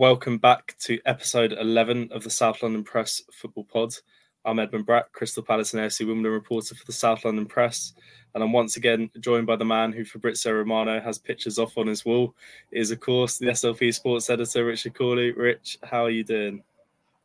[0.00, 3.92] Welcome back to episode 11 of the South London Press Football Pod.
[4.46, 7.92] I'm Edmund Brack, Crystal Palace and AFC Wimbledon reporter for the South London Press.
[8.34, 11.86] And I'm once again joined by the man who Fabrizio Romano has pictures off on
[11.86, 12.34] his wall.
[12.72, 15.32] It is, of course, the SLP sports editor, Richard Cawley.
[15.32, 16.62] Rich, how are you doing?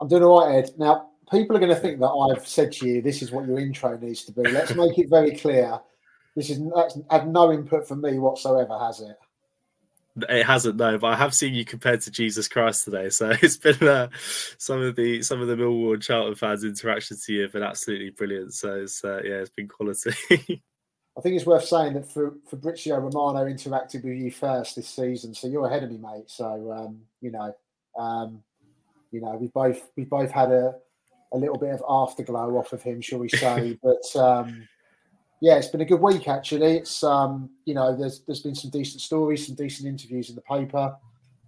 [0.02, 0.72] I'm doing all right, Ed.
[0.78, 3.58] Now, people are going to think that I've said to you, this is what your
[3.58, 4.52] intro needs to be.
[4.52, 5.80] Let's make it very clear.
[6.36, 9.16] This is that's had no input from me whatsoever, has it?
[10.30, 13.10] It hasn't no, but I have seen you compared to Jesus Christ today.
[13.10, 14.10] So it's been uh,
[14.58, 17.64] some of the some of the Millwall and Charlton fans' interactions to you have been
[17.64, 18.54] absolutely brilliant.
[18.54, 20.12] So it's uh, yeah, it's been quality.
[21.17, 25.34] I think it's worth saying that for Fabrizio Romano interacted with you first this season,
[25.34, 26.30] so you're ahead of me, mate.
[26.30, 27.54] So um, you know,
[27.98, 28.42] um,
[29.11, 30.76] you know, we both we both had a
[31.34, 33.78] a little bit of afterglow off of him, shall we say?
[33.84, 34.67] but um,
[35.41, 36.78] yeah, it's been a good week actually.
[36.78, 40.42] It's um, you know, there's there's been some decent stories, some decent interviews in the
[40.42, 40.95] paper,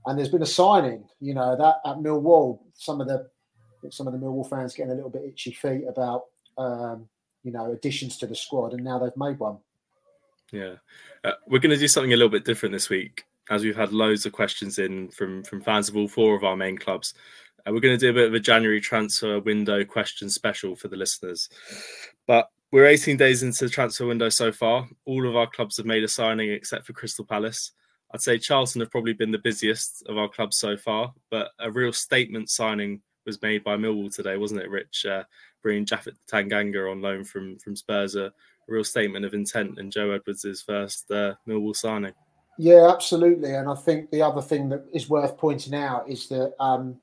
[0.05, 1.03] and there's been a signing.
[1.19, 3.29] You know, that at Millwall, some of the
[3.89, 6.25] some of the Millwall fans getting a little bit itchy feet about
[6.57, 7.07] um,
[7.43, 9.57] you know additions to the squad, and now they've made one.
[10.51, 10.75] Yeah,
[11.23, 13.91] uh, we're going to do something a little bit different this week, as we've had
[13.93, 17.13] loads of questions in from from fans of all four of our main clubs.
[17.65, 20.87] Uh, we're going to do a bit of a January transfer window question special for
[20.87, 21.49] the listeners,
[22.25, 24.87] but we're 18 days into the transfer window so far.
[25.05, 27.71] All of our clubs have made a signing except for Crystal Palace.
[28.13, 31.71] I'd say Charlton have probably been the busiest of our clubs so far, but a
[31.71, 35.07] real statement signing was made by Millwall today, wasn't it, Rich?
[35.07, 35.23] Uh,
[35.63, 38.31] bringing Japhet Tanganga on loan from from Spurs, a,
[38.67, 42.13] real statement of intent, and Joe Edwards' first uh, Millwall signing.
[42.59, 43.55] Yeah, absolutely.
[43.55, 46.97] And I think the other thing that is worth pointing out is that um,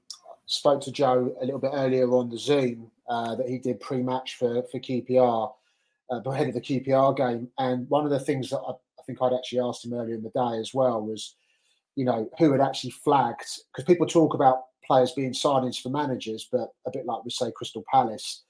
[0.47, 4.37] spoke to Joe a little bit earlier on the Zoom uh, that he did pre-match
[4.37, 5.53] for for QPR
[6.15, 7.49] uh, ahead of the QPR game.
[7.59, 10.23] And one of the things that I, I, think I'd actually asked him earlier in
[10.23, 11.37] the day as well was,
[11.97, 16.49] you know, who had actually flagged because people talk about players being signings for managers,
[16.51, 18.45] but a bit like we say Crystal Palace.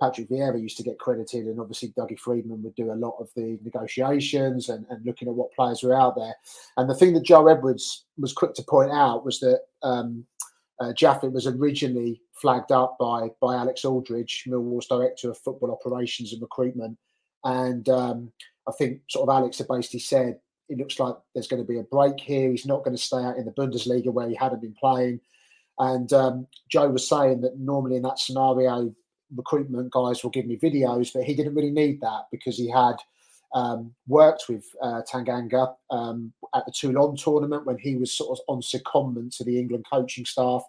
[0.00, 3.28] Patrick Vieira used to get credited, and obviously Dougie Freedman would do a lot of
[3.36, 6.34] the negotiations and, and looking at what players were out there.
[6.78, 10.24] And the thing that Joe Edwards was quick to point out was that um,
[10.80, 16.32] uh, Japhet was originally flagged up by by Alex Aldridge, Millwall's director of football operations
[16.32, 16.98] and recruitment,
[17.44, 18.32] and um,
[18.66, 21.78] I think sort of Alex had basically said it looks like there's going to be
[21.78, 22.50] a break here.
[22.50, 25.20] He's not going to stay out in the Bundesliga where he hadn't been playing.
[25.78, 28.94] And um, Joe was saying that normally in that scenario,
[29.34, 32.96] recruitment guys will give me videos, but he didn't really need that because he had
[33.54, 38.44] um, worked with uh, Tanganga um, at the Toulon tournament when he was sort of
[38.48, 40.62] on secondment to the England coaching staff.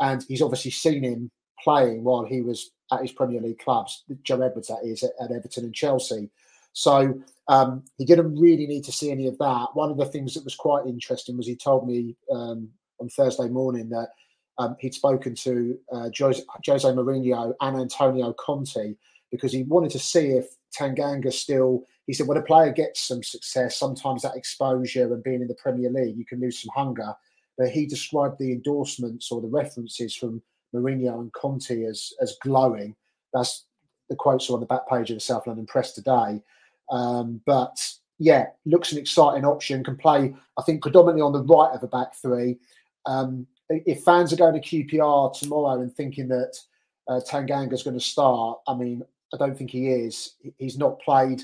[0.00, 1.30] And he's obviously seen him
[1.62, 5.32] playing while he was at his Premier League clubs, Joe Edwards, that is, at, at
[5.32, 6.30] Everton and Chelsea.
[6.72, 9.68] So um, he didn't really need to see any of that.
[9.74, 12.68] One of the things that was quite interesting was he told me um,
[13.00, 14.10] on Thursday morning that
[14.58, 18.94] um, he'd spoken to uh, Jose, Jose Mourinho and Antonio Conte
[19.30, 20.46] because he wanted to see if
[20.76, 21.84] Tanganga still.
[22.06, 25.54] He said, when a player gets some success, sometimes that exposure and being in the
[25.54, 27.14] Premier League, you can lose some hunger.
[27.58, 30.42] But he described the endorsements or the references from
[30.74, 32.94] Mourinho and Conte as as glowing.
[33.32, 33.64] That's
[34.08, 36.42] the quotes are on the back page of the South London Press today.
[36.90, 37.78] Um, but
[38.18, 39.84] yeah, looks an exciting option.
[39.84, 42.58] Can play, I think, predominantly on the right of a back three.
[43.06, 46.58] Um, if fans are going to QPR tomorrow and thinking that
[47.06, 49.02] uh, Tanganga is going to start, I mean,
[49.32, 50.34] I don't think he is.
[50.58, 51.42] He's not played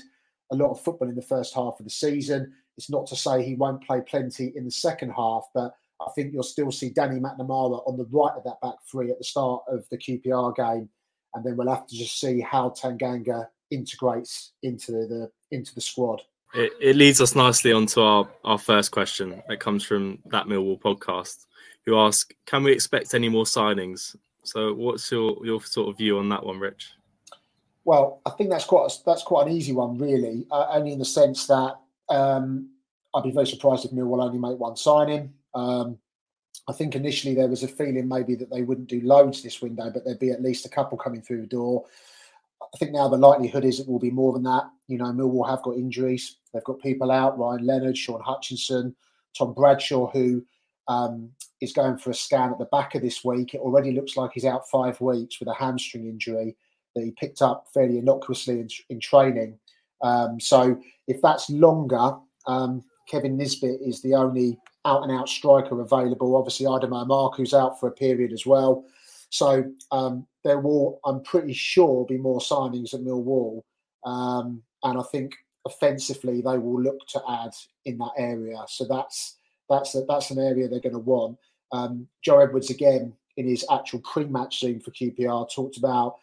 [0.51, 2.53] a lot of football in the first half of the season.
[2.77, 6.33] It's not to say he won't play plenty in the second half, but I think
[6.33, 9.63] you'll still see Danny McNamara on the right of that back three at the start
[9.67, 10.89] of the QPR game,
[11.33, 16.21] and then we'll have to just see how Tanganga integrates into the, into the squad.
[16.53, 20.79] It, it, leads us nicely onto our, our first question that comes from that Millwall
[20.79, 21.47] podcast,
[21.85, 26.17] who ask, "Can we expect any more signings?" So, what's your your sort of view
[26.17, 26.93] on that one, Rich?
[27.85, 30.45] Well, I think that's quite a, that's quite an easy one, really.
[30.51, 31.75] Uh, only in the sense that
[32.09, 32.69] um,
[33.13, 35.33] I'd be very surprised if Millwall only make one signing.
[35.53, 35.99] Um,
[36.67, 39.91] I think initially there was a feeling maybe that they wouldn't do loads this window,
[39.91, 41.85] but there'd be at least a couple coming through the door.
[42.61, 44.63] I think now the likelihood is it will be more than that.
[44.87, 46.37] You know, Millwall have got injuries.
[46.53, 48.95] They've got people out, Ryan Leonard, Shaun Hutchinson,
[49.37, 50.43] Tom Bradshaw, who
[50.87, 51.29] um,
[51.61, 53.53] is going for a scan at the back of this week.
[53.53, 56.55] It already looks like he's out five weeks with a hamstring injury
[56.95, 59.57] that he picked up fairly innocuously in, in training.
[60.01, 62.13] Um, so if that's longer,
[62.47, 66.35] um, Kevin Nisbet is the only out and out striker available.
[66.35, 68.85] Obviously, Aidomo Emakhu's out for a period as well.
[69.29, 73.63] So um, there will, I'm pretty sure, be more signings at Millwall.
[74.05, 77.51] Um, and I think offensively they will look to add
[77.85, 78.63] in that area.
[78.67, 79.37] So that's
[79.67, 81.37] that's a, that's an area they're going to want.
[81.71, 86.17] Um, Joe Edwards again in his actual pre-match Zoom for QPR talked about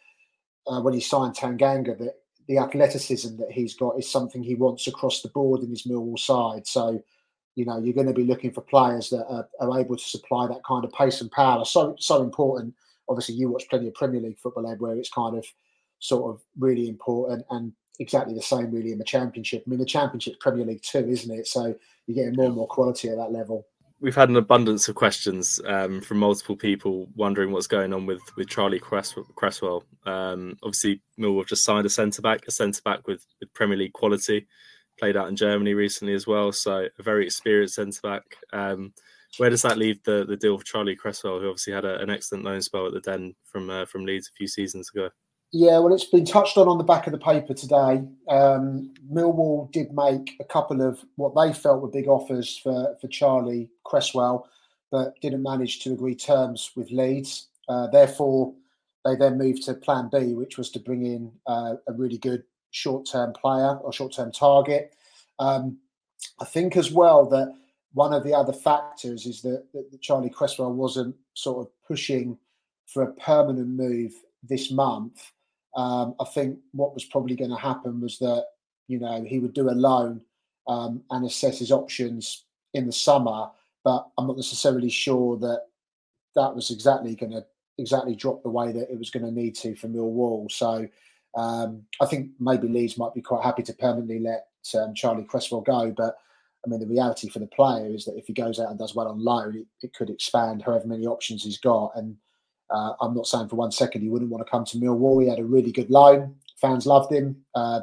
[0.66, 2.14] uh, when he signed Tanganga that
[2.48, 6.18] the athleticism that he's got is something he wants across the board in his Millwall
[6.18, 6.66] side.
[6.66, 7.02] So,
[7.54, 10.46] you know, you're going to be looking for players that are, are, able to supply
[10.46, 11.64] that kind of pace and power.
[11.64, 12.74] So, so important.
[13.08, 15.44] Obviously, you watch plenty of Premier League football, Ed, where it's kind of
[15.98, 19.62] sort of really important and exactly the same really in the Championship.
[19.66, 21.46] I mean, the Championship's Premier League too, isn't it?
[21.46, 21.74] So
[22.06, 23.66] you're getting more and more quality at that level
[24.02, 28.20] we've had an abundance of questions um, from multiple people wondering what's going on with
[28.36, 29.84] with Charlie Cresswell.
[30.04, 33.78] Um, obviously, Millwall have just signed a centre back, a centre back with, with Premier
[33.78, 34.48] League quality,
[34.98, 36.52] played out in Germany recently as well.
[36.52, 38.24] So a very experienced centre back.
[38.52, 38.92] Um,
[39.38, 42.10] where does that leave the the deal for Charlie Cresswell, who obviously had a, an
[42.10, 45.10] excellent loan spell at the Den from uh, from Leeds a few seasons ago?
[45.54, 48.02] Yeah, well, it's been touched on on the back of the paper today.
[48.26, 53.08] Um, Millwall did make a couple of what they felt were big offers for, for
[53.08, 54.48] Charlie Cresswell,
[54.90, 57.48] but didn't manage to agree terms with Leeds.
[57.68, 58.54] Uh, therefore,
[59.04, 62.44] they then moved to Plan B, which was to bring in uh, a really good
[62.70, 64.94] short-term player or short-term target.
[65.38, 65.76] Um,
[66.40, 67.54] I think as well that
[67.92, 72.38] one of the other factors is that, that Charlie Cresswell wasn't sort of pushing
[72.86, 75.30] for a permanent move this month
[75.74, 78.46] um, I think what was probably going to happen was that
[78.88, 80.20] you know he would do a loan
[80.66, 83.48] um, and assess his options in the summer,
[83.84, 85.66] but I'm not necessarily sure that
[86.34, 87.44] that was exactly going to
[87.78, 90.50] exactly drop the way that it was going to need to for Millwall.
[90.50, 90.86] So
[91.34, 94.46] um, I think maybe Leeds might be quite happy to permanently let
[94.78, 96.16] um, Charlie Cresswell go, but
[96.64, 98.94] I mean the reality for the player is that if he goes out and does
[98.94, 102.16] well on loan, it, it could expand however many options he's got and
[102.72, 105.22] uh, I'm not saying for one second he wouldn't want to come to Millwall.
[105.22, 106.34] He had a really good loan.
[106.60, 107.36] Fans loved him.
[107.54, 107.80] Uh,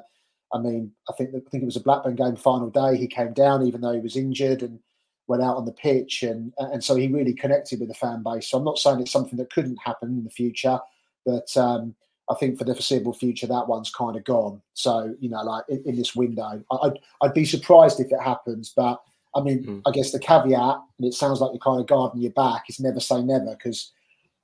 [0.53, 2.97] I mean, I think I think it was a Blackburn game final day.
[2.97, 4.79] He came down even though he was injured and
[5.27, 8.47] went out on the pitch, and and so he really connected with the fan base.
[8.47, 10.79] So I'm not saying it's something that couldn't happen in the future,
[11.25, 11.93] but um,
[12.29, 14.61] I think for the foreseeable future that one's kind of gone.
[14.73, 18.73] So you know, like in, in this window, I'd I'd be surprised if it happens,
[18.75, 19.01] but
[19.35, 19.81] I mean, mm.
[19.85, 22.79] I guess the caveat, and it sounds like you're kind of guarding your back, is
[22.79, 23.91] never say never because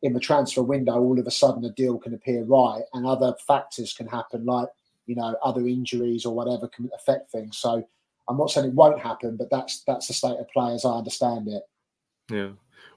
[0.02, 3.34] in the transfer window, all of a sudden a deal can appear right, and other
[3.48, 4.70] factors can happen, like
[5.06, 7.58] you know other injuries or whatever can affect things.
[7.58, 7.88] So
[8.28, 10.92] I'm not saying it won't happen, but that's that's the state of play as I
[10.92, 11.64] understand it.
[12.30, 12.50] Yeah.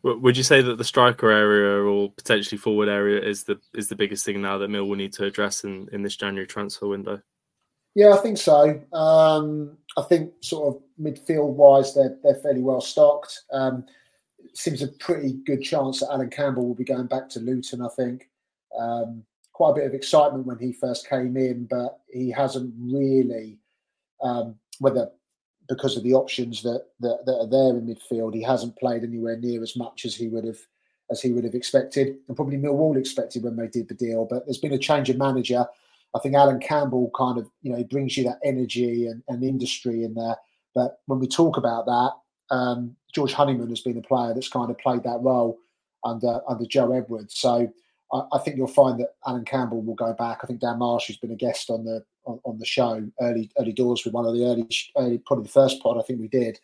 [0.03, 3.97] Would you say that the striker area or potentially forward area is the is the
[3.97, 7.21] biggest thing now that Millwall need to address in, in this January transfer window?
[7.95, 8.81] Yeah, I think so.
[8.93, 13.43] Um, I think sort of midfield wise, they're they're fairly well stocked.
[13.53, 13.87] Um,
[14.55, 17.83] seems a pretty good chance that Allan Campbell will be going back to Luton.
[17.83, 18.29] I think
[18.79, 23.59] um, quite a bit of excitement when he first came in, but he hasn't really,
[24.23, 25.11] um, whether
[25.69, 29.37] because of the options that, that, that are there in midfield, he hasn't played anywhere
[29.37, 30.59] near as much as he would have
[31.11, 34.27] as he would have expected, and probably Millwall expected when they did the deal.
[34.27, 35.67] But there's been a change of manager.
[36.15, 40.05] I think Allan Campbell kind of you know brings you that energy and, and industry
[40.05, 40.37] in there.
[40.75, 44.71] But when we talk about that, um, George Honeyman has been a player that's kind
[44.71, 45.59] of played that role
[46.05, 47.39] under under Joe Edwards.
[47.39, 47.73] So
[48.13, 50.41] I, I, think you'll find that Allan Campbell will go back.
[50.43, 53.51] I think Dan Marsh, who's been a guest on the on, on the show early
[53.59, 56.29] early doors with one of the early, early probably the first pod I think we
[56.29, 56.59] did.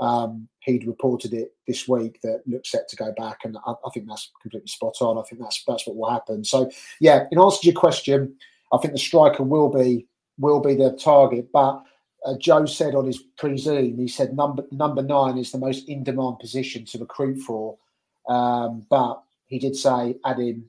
[0.00, 3.90] Um, he'd reported it this week that looks set to go back, and I, I,
[3.92, 5.18] think that's completely spot on.
[5.18, 6.42] I think that's that's what will happen.
[6.42, 8.34] So, yeah, in answer to your question,
[8.72, 10.06] I think the striker will be
[10.38, 11.82] will be the target, but
[12.26, 16.38] uh, Joe said on his pre-zoom, he said number number nine is the most in-demand
[16.38, 17.78] position to recruit for,
[18.28, 20.64] um, but he did say adding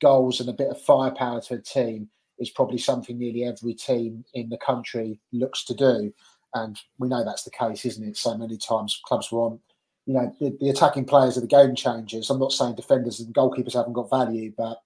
[0.00, 4.24] goals and a bit of firepower to a team is probably something nearly every team
[4.34, 6.12] in the country looks to do,
[6.54, 8.16] and we know that's the case, isn't it?
[8.16, 9.60] So many times clubs want,
[10.06, 12.30] you know, the, the attacking players are the game changers.
[12.30, 14.82] I'm not saying defenders and goalkeepers haven't got value, but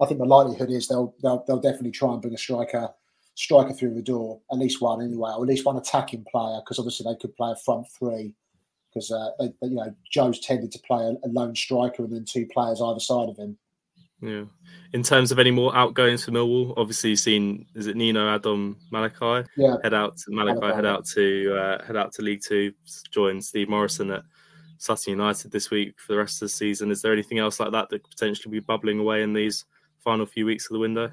[0.00, 2.90] I think the likelihood is they'll they'll, they'll definitely try and bring a striker
[3.38, 6.80] striker through the door, at least one anyway, or at least one attacking player, because
[6.80, 8.34] obviously they could play a front three.
[8.92, 12.46] Because uh, they, you know Joe's tended to play a, lone striker and then two
[12.46, 13.56] players either side of him.
[14.20, 14.44] Yeah.
[14.92, 18.78] In terms of any more outgoings for Millwall, obviously you've seen is it Nino Adam
[18.90, 19.46] Malachi?
[19.56, 19.76] Yeah.
[19.84, 20.74] Head out to Malaki, Malaki.
[20.74, 22.72] head out to uh, head out to League Two,
[23.10, 24.22] join Steve Morison at
[24.78, 26.90] Sutton United this week for the rest of the season.
[26.90, 29.66] Is there anything else like that that could potentially be bubbling away in these
[30.02, 31.12] final few weeks of the window?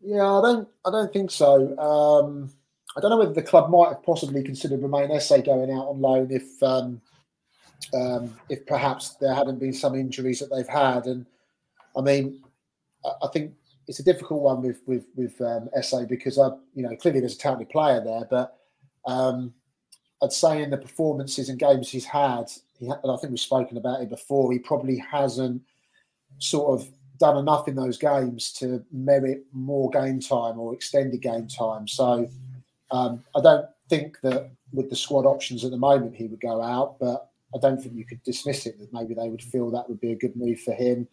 [0.00, 0.68] Yeah, I don't.
[0.86, 1.76] I don't think so.
[1.78, 2.52] Um,
[2.96, 6.00] I don't know whether the club might have possibly considered Romain Esse going out on
[6.00, 7.00] loan if um,
[7.94, 11.06] um, if perhaps there hadn't been some injuries that they've had.
[11.06, 11.26] And
[11.96, 12.42] I mean,
[13.04, 13.52] I think
[13.86, 17.34] it's a difficult one with with with um, Esse because I, you know, clearly there's
[17.34, 18.56] a talented player there, but
[19.04, 19.54] um,
[20.22, 23.76] I'd say in the performances and games he's had, he, and I think we've spoken
[23.76, 25.62] about it before, he probably hasn't
[26.38, 31.48] sort of done enough in those games to merit more game time or extended game
[31.48, 31.88] time.
[31.88, 32.28] So
[32.90, 36.62] um, I don't think that with the squad options at the moment he would go
[36.62, 39.88] out, but I don't think you could dismiss it that maybe they would feel that
[39.88, 41.08] would be a good move for him.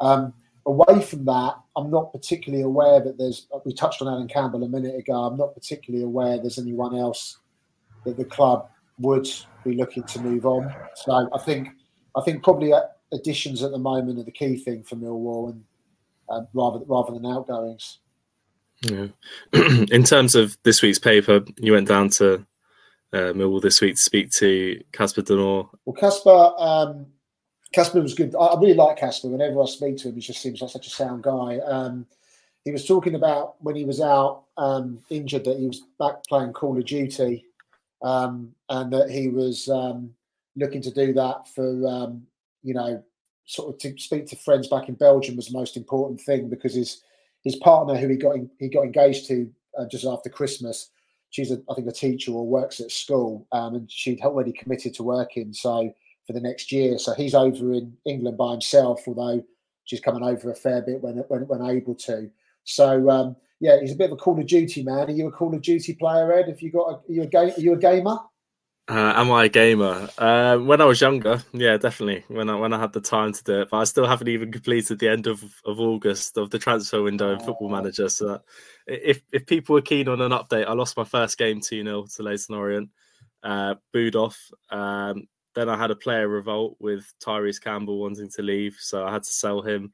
[0.00, 0.32] Um,
[0.66, 3.46] away from that, I'm not particularly aware that there's.
[3.64, 5.24] We touched on Allan Campbell a minute ago.
[5.24, 7.38] I'm not particularly aware there's anyone else
[8.04, 8.68] that the club
[8.98, 9.28] would
[9.64, 10.74] be looking to move on.
[10.94, 11.68] So I think
[12.16, 12.72] I think probably
[13.14, 15.64] additions at the moment are the key thing for Millwall, and
[16.28, 17.98] uh, rather rather than outgoings.
[18.82, 19.06] Yeah.
[19.52, 22.46] In terms of this week's paper, you went down to
[23.12, 27.06] uh, Millwall this week to speak to Casper De Norre, Casper, um,
[27.72, 28.34] Casper was good.
[28.38, 29.28] I, really like Casper.
[29.28, 31.58] Whenever I speak to him, he just seems like such a sound guy.
[31.58, 32.06] Um,
[32.64, 36.52] he was talking about when he was out um, injured that he was back playing
[36.52, 37.44] Call of Duty,
[38.02, 40.14] um, and that he was um,
[40.56, 42.26] looking to do that for um,
[42.64, 43.02] you know
[43.46, 46.74] sort of to speak to friends back in Belgium was the most important thing because
[46.74, 47.02] his
[47.44, 50.90] his partner who he got in, he got engaged to uh, just after Christmas.
[51.30, 54.94] She's a, I think a teacher or works at school, um, and she'd already committed
[54.94, 55.92] to working so
[56.26, 56.98] for the next year.
[56.98, 59.44] So he's over in England by himself, although
[59.84, 62.30] she's coming over a fair bit when when, when able to.
[62.64, 65.08] So um, yeah, he's a bit of a Call of Duty man.
[65.08, 66.48] Are you a Call of Duty player, Ed?
[66.48, 67.50] If you got a, are you a game?
[67.50, 68.18] Are you a gamer?
[68.86, 70.08] Uh, am I a gamer?
[70.18, 72.22] Uh, when I was younger, yeah, definitely.
[72.28, 74.52] When I when I had the time to do it, but I still haven't even
[74.52, 78.10] completed the end of, of August of the transfer window in Football Manager.
[78.10, 78.40] So,
[78.86, 82.06] if if people were keen on an update, I lost my first game two 0
[82.14, 82.90] to Leyton Orient,
[83.42, 84.38] uh, booed off.
[84.68, 89.12] Um, then I had a player revolt with Tyrese Campbell wanting to leave, so I
[89.12, 89.92] had to sell him.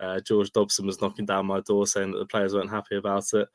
[0.00, 3.32] Uh, George Dobson was knocking down my door saying that the players weren't happy about
[3.34, 3.46] it.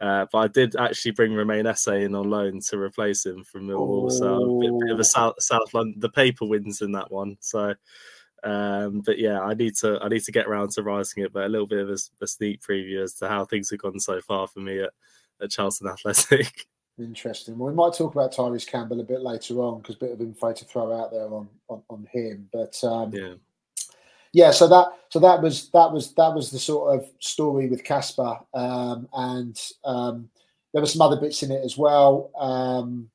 [0.00, 3.68] Uh, but I did actually bring Romain Esse in on loan to replace him from
[3.68, 4.06] Millwall.
[4.06, 4.08] Oh.
[4.08, 6.00] So a bit, bit, of a South, South London.
[6.00, 7.36] The paper wins in that one.
[7.40, 7.74] So,
[8.42, 11.32] um, but yeah, I need to I need to get around to writing it.
[11.32, 14.00] But a little bit of a, a sneak preview as to how things have gone
[14.00, 14.90] so far for me at,
[15.40, 16.66] at Charlton Athletic.
[16.98, 17.56] Interesting.
[17.56, 20.20] Well, we might talk about Tyrese Campbell a bit later on because a bit of
[20.20, 22.48] info to throw out there on on, on him.
[22.52, 23.34] But um, yeah
[24.32, 27.84] yeah, so that so that was that was that was the sort of story with
[27.84, 30.30] Casper, um, and um,
[30.72, 32.30] there were some other bits in it as well.
[32.38, 33.10] Um,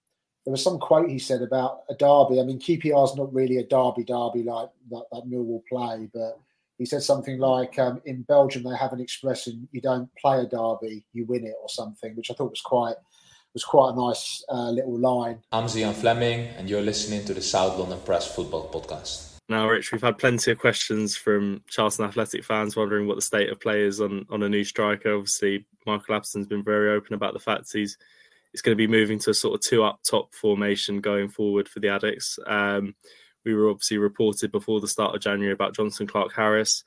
[0.46, 2.40] there was some quote he said about a derby.
[2.40, 6.40] I mean, QPR is not really a derby derby like that, that Millwall play, but
[6.78, 10.46] he said something like um, in Belgium they have an expression: "You don't play a
[10.46, 12.96] derby, you win it," or something, which I thought was quite
[13.54, 15.40] was quite a nice uh, little line.
[15.52, 19.27] I'm Zian Flemming, and you're listening to the South London Press Football Podcast.
[19.50, 23.50] Now, Rich, we've had plenty of questions from Charlton Athletic fans wondering what the state
[23.50, 25.16] of play is on, on a new striker.
[25.16, 27.98] Obviously, Michael Appleton's been very open about the fact he's
[28.52, 31.70] he's going to be moving to a sort of two up top formation going forward
[31.70, 32.38] for the Addicks.
[32.50, 32.94] Um,
[33.46, 36.84] we were obviously reported before the start of January about Jonson Clarke Harris.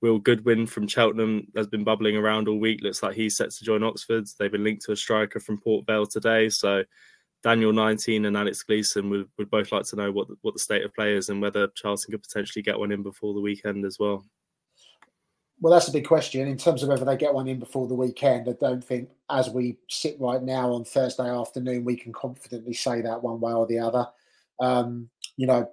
[0.00, 2.82] Will Goodwin from Cheltenham has been bubbling around all week.
[2.82, 4.26] Looks like he's set to join Oxford.
[4.36, 6.48] They've been linked to a striker from Port Vale today.
[6.48, 6.82] So
[7.42, 10.60] Daniel 19 and Alex Gleeson would, would both like to know what the, what the
[10.60, 13.84] state of play is and whether Charlton could potentially get one in before the weekend
[13.84, 14.24] as well.
[15.60, 17.94] Well, that's a big question in terms of whether they get one in before the
[17.94, 18.48] weekend.
[18.48, 23.00] I don't think, as we sit right now on Thursday afternoon, we can confidently say
[23.00, 24.06] that one way or the other.
[24.60, 25.70] Um, you know,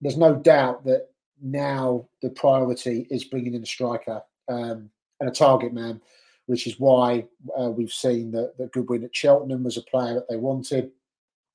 [0.00, 1.08] there's no doubt that
[1.40, 6.00] now the priority is bringing in a striker um, and a target man,
[6.46, 7.24] which is why
[7.58, 10.92] uh, we've seen that, that Goodwin at Cheltenham was a player that they wanted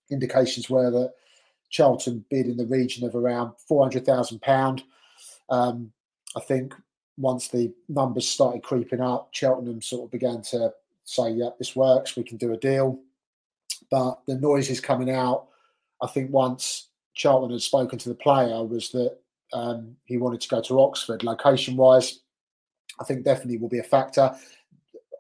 [0.10, 1.14] indications were that
[1.70, 4.84] Charlton bid in the region of around four hundred thousand pound.
[5.50, 5.92] Um,
[6.36, 6.74] I think
[7.18, 10.74] once the numbers started creeping up, Cheltenham sort of began to
[11.04, 12.16] say, "Yeah, this works.
[12.16, 13.00] We can do a deal."
[13.90, 15.48] But the noises coming out,
[16.02, 19.18] I think once Charlton had spoken to the player, was that
[19.54, 21.24] um, he wanted to go to Oxford.
[21.24, 22.20] Location-wise,
[23.00, 24.36] I think definitely will be a factor.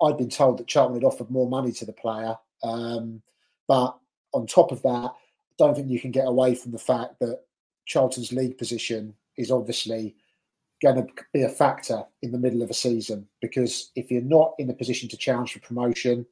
[0.01, 3.21] I'd been told that Charlton had offered more money to the player, um,
[3.67, 3.97] but
[4.33, 5.11] on top of that, I
[5.57, 7.41] don't think you can get away from the fact that
[7.85, 10.15] Charlton's league position is obviously
[10.81, 14.53] going to be a factor in the middle of a season because if you're not
[14.59, 16.25] in a position to challenge for promotion,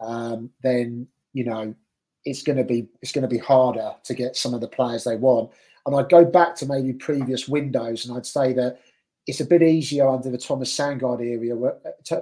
[0.00, 1.74] um, then you know
[2.24, 5.04] it's going to be it's going to be harder to get some of the players
[5.04, 5.50] they want.
[5.86, 8.80] And I'd go back to maybe previous windows, and I'd say that
[9.26, 11.74] it's a bit easier under the Thomas Sandgaard era,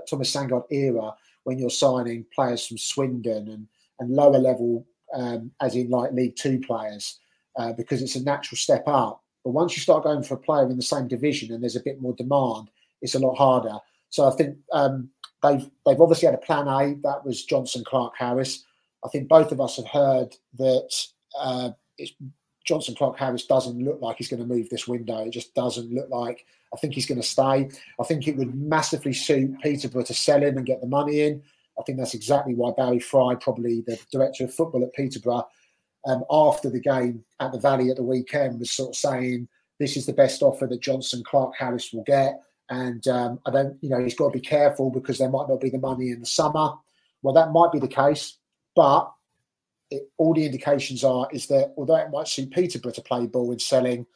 [0.08, 1.14] Thomas Sandgaard era,
[1.44, 3.68] when you're signing players from Swindon and
[4.00, 7.18] and lower level, um, as in like League Two players,
[7.56, 9.22] uh, because it's a natural step up.
[9.44, 11.82] But once you start going for a player in the same division and there's a
[11.82, 13.78] bit more demand, it's a lot harder.
[14.10, 15.10] So I think um,
[15.42, 16.94] they've they've obviously had a plan A.
[17.02, 18.64] That was Johnson, Clark, Harris.
[19.04, 21.06] I think both of us have heard that
[21.38, 21.70] uh,
[22.68, 25.18] Jonson Clarke Harris doesn't look like he's going to move this window.
[25.18, 26.46] It just doesn't look like.
[26.72, 27.68] I think he's going to stay.
[28.00, 31.42] I think it would massively suit Peterborough to sell him and get the money in.
[31.78, 35.46] I think that's exactly why Barry Fry, probably the director of football at Peterborough,
[36.06, 39.48] um, after the game at the Valley at the weekend, was sort of saying
[39.78, 42.40] this is the best offer that Jonson Clarke Harris will get.
[42.68, 45.60] And um, I don't, you know, he's got to be careful because there might not
[45.60, 46.74] be the money in the summer.
[47.22, 48.38] Well, that might be the case,
[48.74, 49.12] but
[49.90, 53.52] it, all the indications are is that although it might suit Peterborough to play ball
[53.52, 54.06] in selling,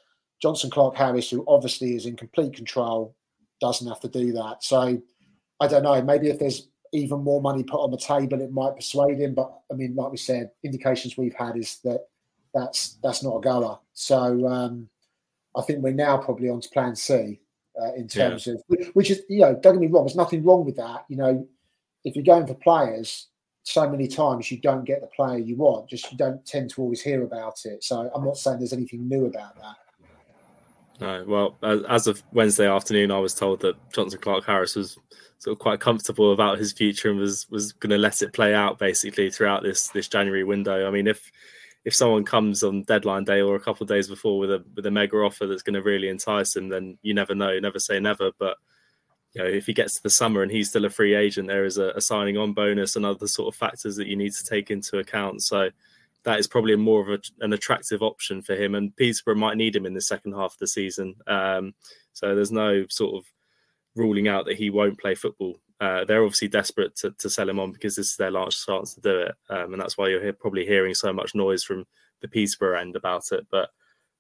[0.43, 3.15] Jonson Clarke Harris, who obviously is in complete control,
[3.61, 4.63] doesn't have to do that.
[4.63, 5.01] So
[5.61, 6.01] I don't know.
[6.03, 9.35] Maybe if there's even more money put on the table, it might persuade him.
[9.35, 12.07] But I mean, like we said, indications we've had is that
[12.55, 13.79] that's that's not a goer.
[13.93, 14.88] So um,
[15.57, 17.41] I think we're now probably on to Plan C
[17.81, 18.55] uh, in terms yeah.
[18.55, 20.05] of which is you know don't get me wrong.
[20.05, 21.05] There's nothing wrong with that.
[21.09, 21.49] You know,
[22.05, 23.29] if you're going for players,
[23.62, 25.88] so many times you don't get the player you want.
[25.88, 27.85] Just you don't tend to always hear about it.
[27.85, 29.76] So I'm not saying there's anything new about that.
[31.00, 34.99] No, well, as of Wednesday afternoon, I was told that Jonson Clarke Harris was
[35.38, 38.55] sort of quite comfortable about his future and was was going to let it play
[38.55, 40.87] out basically throughout this this January window.
[40.87, 41.31] I mean, if
[41.85, 44.87] if someone comes on deadline day or a couple of days before with a with
[44.87, 48.00] a mega offer that's going to really entice him, then you never know, never say
[48.00, 48.31] never.
[48.38, 48.57] But
[49.35, 51.67] you know, if he gets to the summer and he's still a free agent, there
[51.67, 54.45] is a, a signing on bonus and other sort of factors that you need to
[54.45, 55.43] take into account.
[55.43, 55.71] So
[56.26, 58.75] that is probably more of a, an attractive option for him.
[58.75, 61.14] And Peterborough might need him in the second half of the season.
[61.28, 61.73] Um,
[62.14, 63.25] so there's no sort of
[63.95, 65.54] ruling out that he won't play football.
[65.80, 68.95] Uh, they're obviously desperate to, to, sell him on because this is their last chance
[68.95, 69.34] to do it.
[69.50, 71.84] Um, and that's why you're probably hearing so much noise from
[72.23, 73.47] the Peterborough end about it.
[73.49, 73.71] But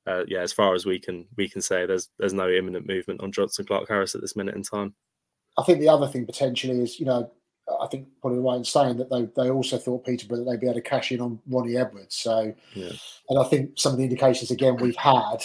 [0.06, 3.22] uh, yeah, as far as we can we can say, there's there's no imminent movement
[3.22, 4.94] on Jonson Clarke Harris at this minute in time.
[5.58, 7.32] I think the other thing potentially is, you know,
[7.80, 10.66] I think probably right in saying that they, they also thought Peterborough that they'd be
[10.66, 12.14] able to cash in on Ronnie Edwards.
[12.14, 12.92] So, yeah.
[13.28, 15.38] and I think some of the indications again we've had,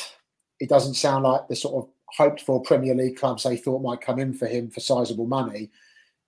[0.59, 4.01] it doesn't sound like the sort of hoped for Premier League clubs they thought might
[4.01, 5.71] come in for him for sizable money.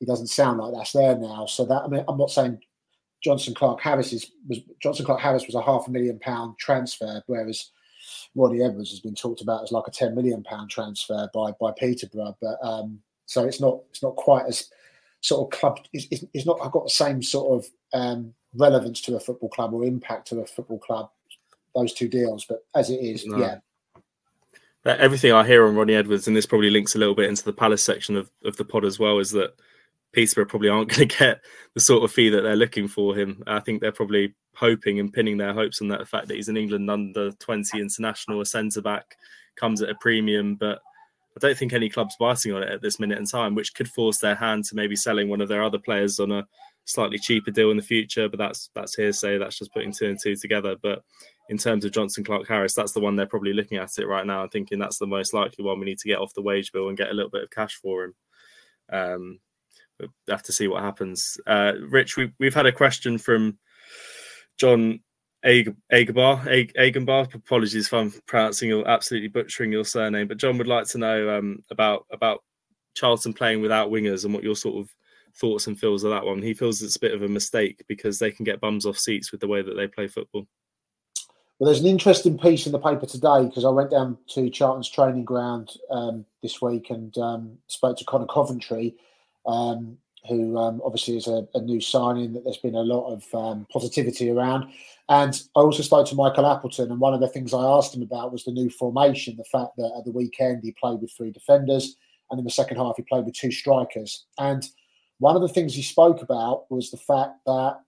[0.02, 1.46] It doesn't sound like that's there now.
[1.46, 2.60] So that I mean, I'm not saying
[3.26, 7.22] Jonson Clarke Harris is was Jonson Clarke Harris was a half a million pound transfer,
[7.28, 7.72] whereas
[8.36, 11.72] Ronnie Edwards has been talked about as like a 10 million pound transfer by by
[11.78, 12.36] Peterborough.
[12.42, 14.70] But um, so it's not it's not quite as
[15.24, 15.80] sort of club.
[15.94, 16.60] is it's not.
[16.64, 20.42] I've got the same sort of um, relevance to a football club or impact to
[20.42, 21.10] a football club.
[21.74, 23.38] Those two deals, but as it is, no.
[23.38, 23.58] yeah.
[24.86, 27.54] Everything I hear on Ronnie Edwards, and this probably links a little bit into the
[27.54, 29.56] Palace section of, of the pod as well, is that
[30.12, 31.40] Peterborough probably aren't going to get
[31.74, 33.42] the sort of fee that they're looking for him.
[33.48, 36.50] I think they're probably hoping and pinning their hopes on that the fact that he's
[36.50, 39.16] an England under 20 international, a centre back,
[39.56, 40.82] comes at a premium, but
[41.36, 43.88] I don't think any club's biting on it at this minute in time, which could
[43.90, 46.46] force their hand to maybe selling one of their other players on a
[46.86, 48.30] slightly cheaper deal in the future.
[48.30, 49.38] But that's that's hearsay.
[49.38, 50.76] That's just putting two and two together.
[50.82, 51.04] But
[51.50, 54.26] in terms of Jonson Clarke Harris, that's the one they're probably looking at it right
[54.26, 56.72] now and thinking that's the most likely one we need to get off the wage
[56.72, 58.16] bill and get a little bit of cash for him.
[58.92, 59.40] Um,
[60.00, 61.38] we'll have to see what happens.
[61.48, 63.58] Uh, Rich, we, we've had a question from
[64.58, 65.00] John
[65.46, 67.34] Agenbar, Agenbar.
[67.34, 71.38] Apologies if I'm pronouncing or absolutely butchering your surname, but John would like to know
[71.38, 72.44] um, about about
[72.96, 74.94] Charlton playing without wingers and what your sort of
[75.36, 76.42] thoughts and feels of that one.
[76.42, 79.32] He feels it's a bit of a mistake because they can get bums off seats
[79.32, 80.48] with the way that they play football.
[81.60, 84.90] Well, there's an interesting piece in the paper today because I went down to Charlton's
[84.90, 88.96] training ground um, this week and um, spoke to Conor Coventry,
[89.46, 93.36] um, who um, obviously is a, a, new signing that there's been a lot of
[93.36, 94.72] um, positivity around.
[95.10, 98.02] And I also spoke to Michael Appleton, and one of the things I asked him
[98.02, 101.32] about was the new formation, the fact that at the weekend he played with three
[101.32, 101.98] defenders,
[102.32, 104.26] and in the second half he played with two strikers.
[104.40, 104.68] And
[105.20, 107.80] one of the things he spoke about was the fact that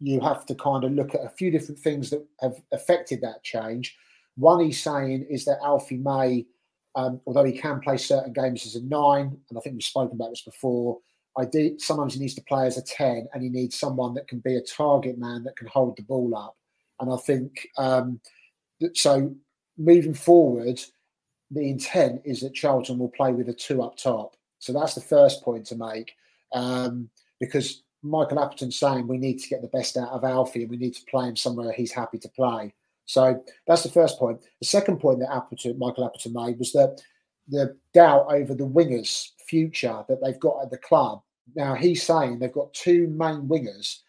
[0.00, 3.42] you have to kind of look at a few different things that have affected that
[3.44, 3.96] change.
[4.36, 6.46] One he's saying is that Alfie May,
[6.96, 10.16] um, although he can play certain games as a nine, and I think we've spoken
[10.16, 10.98] about this before,
[11.36, 14.28] I do, sometimes he needs to play as a 10 and he needs someone that
[14.28, 16.56] can be a target man that can hold the ball up.
[17.00, 18.20] And I think um,
[18.94, 19.34] so
[19.76, 20.80] moving forward,
[21.50, 24.36] the intent is that Charlton will play with a two up top.
[24.58, 26.14] So that's the first point to make.
[26.52, 30.70] Um, because Michael Appleton's saying we need to get the best out of Alfie and
[30.70, 32.72] we need to play him somewhere he's happy to play.
[33.06, 34.40] So that's the first point.
[34.60, 37.02] The second point that Appleton, Michael Appleton made was that
[37.48, 41.22] the doubt over the wingers' future that they've got at the club.
[41.54, 44.00] Now he's saying they've got two main wingers,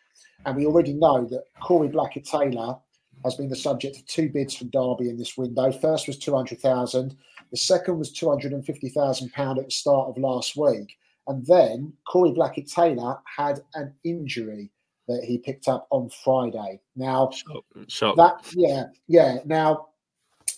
[0.45, 2.77] and we already know that Corey Blackett Taylor
[3.23, 5.71] has been the subject of two bids from Derby in this window.
[5.71, 7.15] First was two hundred thousand.
[7.51, 10.97] The second was two hundred and fifty thousand pound at the start of last week,
[11.27, 14.71] and then Corey Blackett Taylor had an injury
[15.07, 16.81] that he picked up on Friday.
[16.95, 17.29] Now,
[17.87, 18.15] Shock.
[18.15, 19.37] that yeah, yeah.
[19.45, 19.89] Now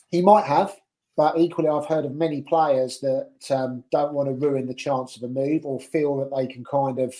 [0.09, 0.75] he might have,
[1.17, 5.17] but equally, I've heard of many players that um, don't want to ruin the chance
[5.17, 7.13] of a move or feel that they can kind of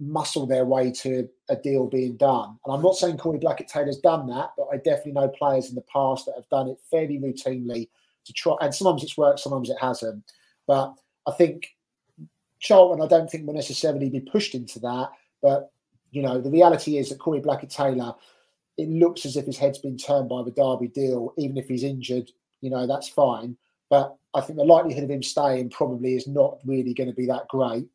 [0.00, 2.58] muscle their way to a deal being done.
[2.64, 5.76] And I'm not saying Corey Blackett Taylor's done that, but I definitely know players in
[5.76, 7.88] the past that have done it fairly routinely
[8.24, 8.56] to try.
[8.60, 10.24] And sometimes it's worked, sometimes it hasn't.
[10.66, 10.92] But
[11.26, 11.68] I think
[12.58, 15.10] Charlton, I don't think will necessarily be pushed into that.
[15.40, 15.70] But
[16.10, 18.14] you know, the reality is that Corey Blackett Taylor,
[18.76, 21.84] it looks as if his head's been turned by the Derby deal, even if he's
[21.84, 22.30] injured.
[22.62, 23.56] You know, that's fine.
[23.90, 27.26] But I think the likelihood of him staying probably is not really going to be
[27.26, 27.86] that great.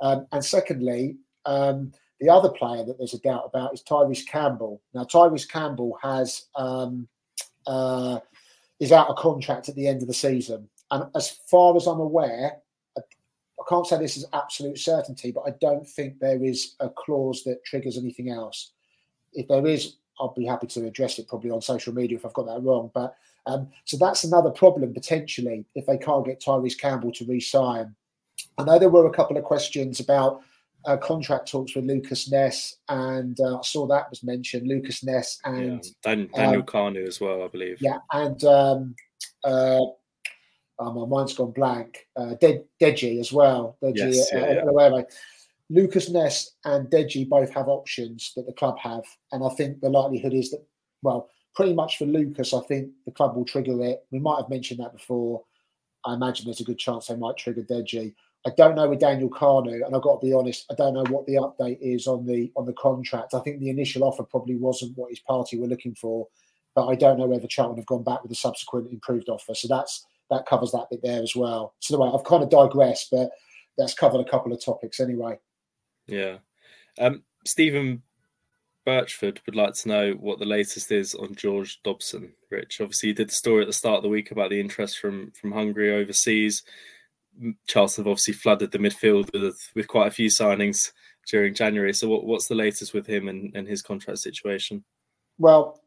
[0.00, 4.80] Um, and secondly, um, the other player that there's a doubt about is Tyrese Campbell.
[4.94, 7.06] Now, Tyrese Campbell has um,
[7.66, 8.20] uh,
[8.80, 12.00] is out of contract at the end of the season, and as far as I'm
[12.00, 12.52] aware,
[12.96, 16.88] I, I can't say this is absolute certainty, but I don't think there is a
[16.88, 18.72] clause that triggers anything else.
[19.34, 22.32] If there is, I'll be happy to address it probably on social media if I've
[22.32, 22.90] got that wrong.
[22.94, 27.94] But um, so that's another problem potentially if they can't get Tyrese Campbell to re-sign.
[28.58, 30.42] I know there were a couple of questions about
[30.86, 34.68] uh, contract talks with Lucas Ness, and uh, I saw that was mentioned.
[34.68, 35.90] Lucas Ness and yeah.
[36.02, 37.78] Dan, Daniel um, Kanu as well, I believe.
[37.80, 38.94] yeah, and um,
[39.44, 39.80] uh,
[40.78, 42.06] oh, my mind's gone blank.
[42.16, 43.76] Uh, De- Deji as well.
[43.82, 45.02] Deji, Yes, yeah, uh, yeah.
[45.70, 49.88] Lucas Ness and Deji both have options that the club have, and I think the
[49.88, 50.64] likelihood is that,
[51.02, 54.04] well, pretty much for Lucas, I think the club will trigger it.
[54.10, 55.42] We might have mentioned that before.
[56.04, 58.14] I imagine there's a good chance they might trigger Deji.
[58.46, 61.04] I don't know with Daniel Kanu, and I've got to be honest, I don't know
[61.08, 63.32] what the update is on the on the contract.
[63.32, 66.28] I think the initial offer probably wasn't what his party were looking for,
[66.74, 69.54] but I don't know whether Charlton have gone back with a subsequent improved offer.
[69.54, 71.74] So that's that covers that bit there as well.
[71.80, 73.30] So anyway, I've kind of digressed, but
[73.78, 75.38] that's covered a couple of topics anyway.
[76.06, 76.38] Yeah.
[76.98, 78.02] Um, Stephen
[78.86, 82.32] Birchford would like to know what the latest is on George Dobson.
[82.50, 84.98] Rich, obviously, you did the story at the start of the week about the interest
[84.98, 86.62] from from Hungary overseas.
[87.66, 90.92] Charlton have obviously flooded the midfield with with quite a few signings
[91.28, 91.92] during January.
[91.92, 94.84] So, what, what's the latest with him and, and his contract situation?
[95.38, 95.80] Well,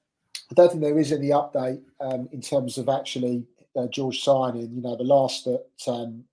[0.52, 4.72] I don't think there is any update um, in terms of actually uh, George signing.
[4.74, 6.24] You know, the last that um,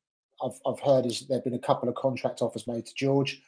[0.42, 3.42] I've, I've heard is there have been a couple of contract offers made to George.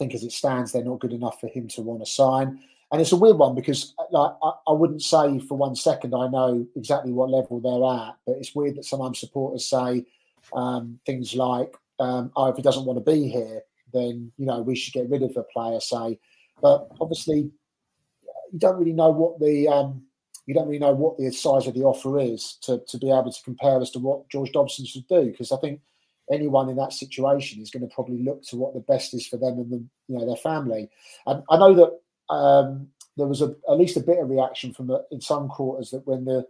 [0.00, 2.58] Think as it stands, they're not good enough for him to want to sign.
[2.90, 6.26] And it's a weird one because, like, I, I wouldn't say for one second I
[6.28, 10.06] know exactly what level they're at, but it's weird that sometimes supporters say
[10.54, 13.60] um, things like, um, "Oh, if he doesn't want to be here,
[13.92, 16.18] then you know we should get rid of the player." Say,
[16.62, 17.50] but obviously
[18.52, 20.02] you don't really know what the um,
[20.46, 23.30] you don't really know what the size of the offer is to, to be able
[23.30, 25.26] to compare as to what George Dobson should do.
[25.26, 25.82] Because I think
[26.30, 29.36] anyone in that situation is going to probably look to what the best is for
[29.36, 30.88] them and the, you know their family.
[31.26, 34.86] And I know that um, there was a, at least a bit of reaction from
[34.86, 36.46] the, in some quarters that when the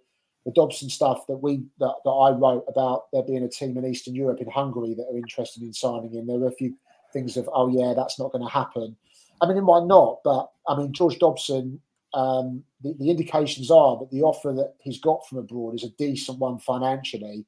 [0.47, 3.85] the Dobson stuff that we that, that I wrote about there being a team in
[3.85, 6.27] Eastern Europe in Hungary that are interested in signing him.
[6.27, 6.75] There were a few
[7.13, 8.97] things of oh yeah that's not going to happen.
[9.41, 11.81] I mean it might not, but I mean George Dobson
[12.13, 15.91] um, the, the, indications are that the offer that he's got from abroad is a
[15.91, 17.47] decent one financially.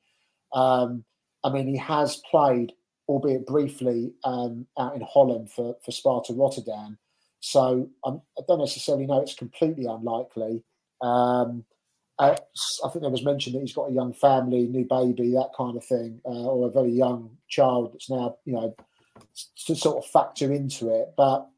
[0.53, 1.05] Um,
[1.44, 2.72] I mean, he has played,
[3.09, 6.98] albeit briefly, um, out in Holland for, for Sparta Rotterdam.
[7.40, 10.62] So I'm, I do not necessarily know it's completely unlikely.
[11.00, 11.64] Um,
[12.18, 12.37] I,
[12.85, 15.76] I, think there was mentioned that he's got a young family, new baby, that kind
[15.76, 18.76] of thing, uh, or a very young child that's now, you know,
[19.66, 21.14] to sort of factor into it.
[21.16, 21.48] But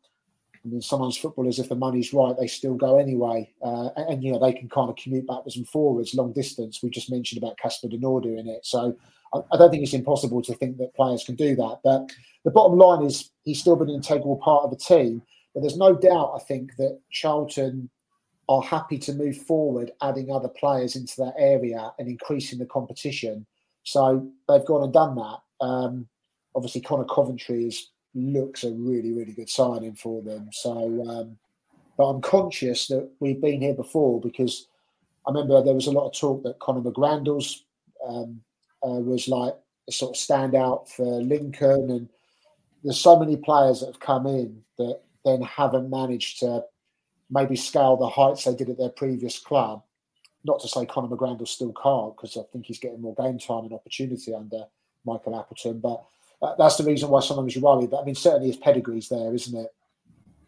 [0.64, 3.52] I mean, sometimes footballers, if the money's right, they still go anyway.
[3.62, 6.82] Uh, and, and, you know, they can kind of commute backwards and forwards, long distance.
[6.82, 8.64] We just mentioned about Casper De Norre doing it.
[8.64, 8.96] So
[9.52, 11.78] I, don't think it's impossible to think that players can do that.
[11.82, 12.10] But
[12.44, 15.22] the bottom line is he's still been an integral part of the team.
[15.54, 17.90] But there's no doubt, I think, that Charlton
[18.48, 23.46] are happy to move forward, adding other players into that area and increasing the competition.
[23.84, 25.38] So they've gone and done that.
[25.64, 26.08] Um,
[26.54, 30.48] obviously, Conor Coventry is looks a really, really good signing for them.
[30.52, 31.36] So, um,
[31.96, 34.68] but I'm conscious that we've been here before because
[35.26, 37.60] I remember there was a lot of talk that Conor McGrandles
[38.06, 38.40] um,
[38.84, 39.54] uh, was like
[39.88, 42.08] a sort of standout for Lincoln, and
[42.82, 46.62] there's so many players that have come in that then haven't managed to
[47.30, 49.82] maybe scale the heights they did at their previous club.
[50.44, 53.64] not to say Conor McGrandle still can't, because I think he's getting more game time
[53.64, 54.64] and opportunity under
[55.04, 55.80] Michael Appleton.
[55.80, 56.04] But
[56.42, 57.86] uh, that's the reason why sometimes you worry.
[57.86, 59.74] But I mean, certainly his pedigree's there, isn't it?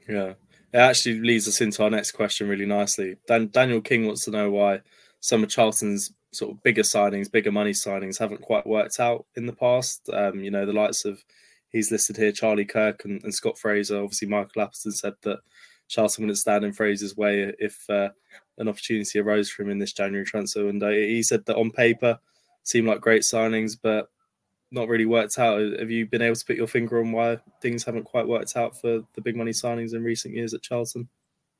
[0.08, 0.34] Yeah.
[0.72, 3.16] It actually leads us into our next question really nicely.
[3.26, 4.82] Dan- Daniel King wants to know why
[5.20, 9.46] some of Charlton's sort of bigger signings, bigger money signings haven't quite worked out in
[9.46, 10.08] the past.
[10.12, 11.24] Um, you know, the likes of
[11.70, 14.02] he's listed here Charlie Kirk and, and Scott Fraser.
[14.02, 15.38] Obviously, Michael Appleton said that
[15.88, 18.10] Charlton wouldn't stand in Fraser's way if uh,
[18.58, 20.90] an opportunity arose for him in this January transfer window.
[20.90, 22.18] He said that on paper
[22.64, 24.08] seemed like great signings, but
[24.72, 25.60] not really worked out.
[25.78, 28.78] Have you been able to put your finger on why things haven't quite worked out
[28.80, 31.08] for the big money signings in recent years at Charlton?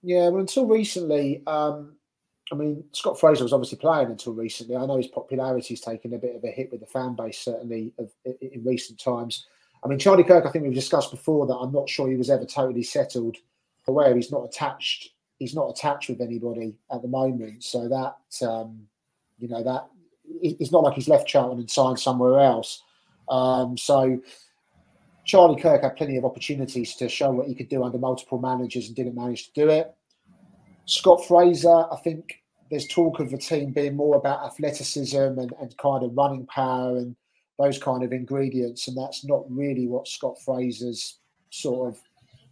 [0.03, 1.97] Yeah, well, until recently, um,
[2.53, 4.77] I mean, Scott Fraser was obviously playing until recently.
[4.77, 7.39] I know his popularity popularity's taken a bit of a hit with the fan base,
[7.39, 9.47] certainly of, in recent times.
[9.85, 12.31] I mean, Charlie Kirk, I think we've discussed before that I'm not sure he was
[12.31, 13.37] ever totally settled
[13.89, 15.11] aware he's not attached.
[15.39, 18.87] He's not attached with anybody at the moment, so that um,
[19.39, 19.89] you know that
[20.43, 22.83] it's not like he's left Charlton and signed somewhere else.
[23.29, 24.21] Um, so
[25.25, 28.87] Charlie Kirk had plenty of opportunities to show what he could do under multiple managers
[28.87, 29.95] and didn't manage to do it.
[30.87, 35.77] Scott Fraser, I think there's talk of the team being more about athleticism and, and
[35.79, 37.14] kind of running power and
[37.59, 41.18] those kind of ingredients, and that's not really what Scott Fraser's
[41.51, 42.01] sort of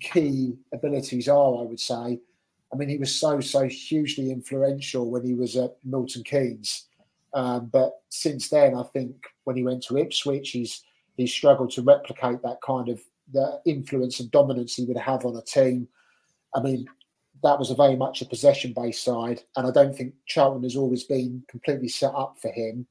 [0.00, 2.20] key abilities are, I would say.
[2.72, 6.86] I mean, he was so, so hugely influential when he was at Milton Keynes.
[7.34, 10.82] Um, but since then, I think when he went to Ipswich, he's
[11.16, 13.00] he's struggled to replicate that kind of
[13.32, 15.88] the influence and dominance he would have on a team.
[16.54, 16.86] I mean,
[17.44, 21.04] that was a very much a possession-based side, and I don't think Charlton has always
[21.04, 22.86] been completely set up for him.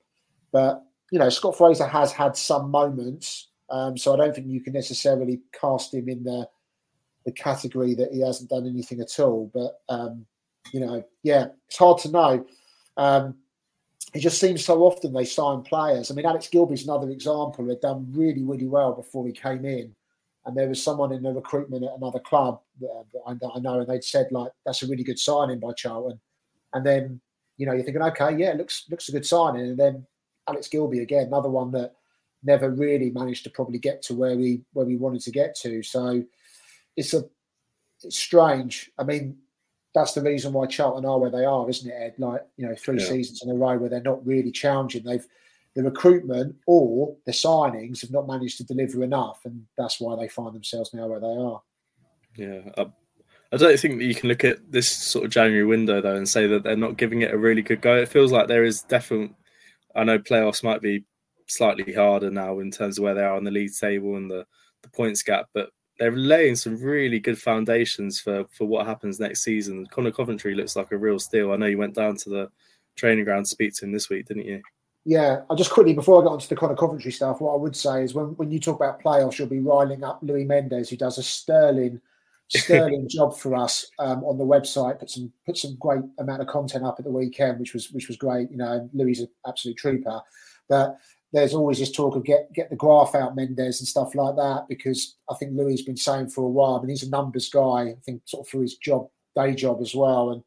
[0.52, 4.62] But you know, Scott Fraser has had some moments, um, so I don't think you
[4.62, 6.48] can necessarily cast him in the
[7.26, 9.50] the category that he hasn't done anything at all.
[9.52, 10.26] But um,
[10.72, 12.46] you know, yeah, it's hard to know.
[12.96, 13.36] Um,
[14.14, 16.12] it just seems so often they sign players.
[16.12, 17.68] I mean, Alex Gilbey's another example.
[17.68, 19.96] Had done really, really well before he came in,
[20.46, 23.80] and there was someone in the recruitment at another club that, uh, that I know,
[23.80, 26.20] and they'd said like, "That's a really good signing by Charlton,"
[26.74, 27.22] and then
[27.58, 30.06] you know you're thinking, okay, yeah, looks looks a good signing, and then
[30.48, 31.96] Alex Gilbey again, another one that
[32.44, 35.82] never really managed to probably get to where we where we wanted to get to.
[35.82, 36.24] So
[36.98, 37.24] it's a
[38.04, 38.92] it's strange.
[38.98, 39.38] I mean,
[39.94, 42.16] that's the reason why Charlton are where they are, isn't it, Ed?
[42.18, 43.08] Like, you know, three yeah.
[43.08, 45.04] seasons in a row where they're not really challenging.
[45.04, 45.26] They've
[45.76, 50.28] the recruitment or the signings have not managed to deliver enough, and that's why they
[50.28, 51.62] find themselves now where they are.
[52.36, 52.92] Yeah, I,
[53.54, 56.28] I don't think that you can look at this sort of January window though and
[56.28, 57.96] say that they're not giving it a really good go.
[57.96, 59.36] It feels like there is definitely.
[59.96, 61.06] I know playoffs might be
[61.48, 64.46] slightly harder now in terms of where they are on the league table and the,
[64.82, 69.44] the points gap, but they're laying some really good foundations for for what happens next
[69.44, 69.86] season.
[69.88, 71.52] Conor Coventry looks like a real steal.
[71.52, 72.50] I know you went down to the
[72.96, 74.62] training ground to speak to him this week, didn't you?
[75.06, 77.76] Yeah, I just quickly before I got onto the Conor Coventry stuff, what I would
[77.76, 80.96] say is when, when you talk about playoffs, you'll be riling up Louis Mendes, who
[80.96, 82.00] does a sterling
[82.50, 85.00] sterling job for us um, on the website.
[85.00, 88.08] Put some put some great amount of content up at the weekend, which was which
[88.08, 88.50] was great.
[88.50, 90.22] You know, Louis is an absolute trooper.
[90.70, 90.98] But
[91.34, 94.66] there's always this talk of get get the graph out Mendes and stuff like that
[94.70, 96.76] because I think Louis has been saying for a while.
[96.76, 97.90] I mean, he's a numbers guy.
[97.90, 100.32] I think sort of through his job day job as well.
[100.32, 100.44] And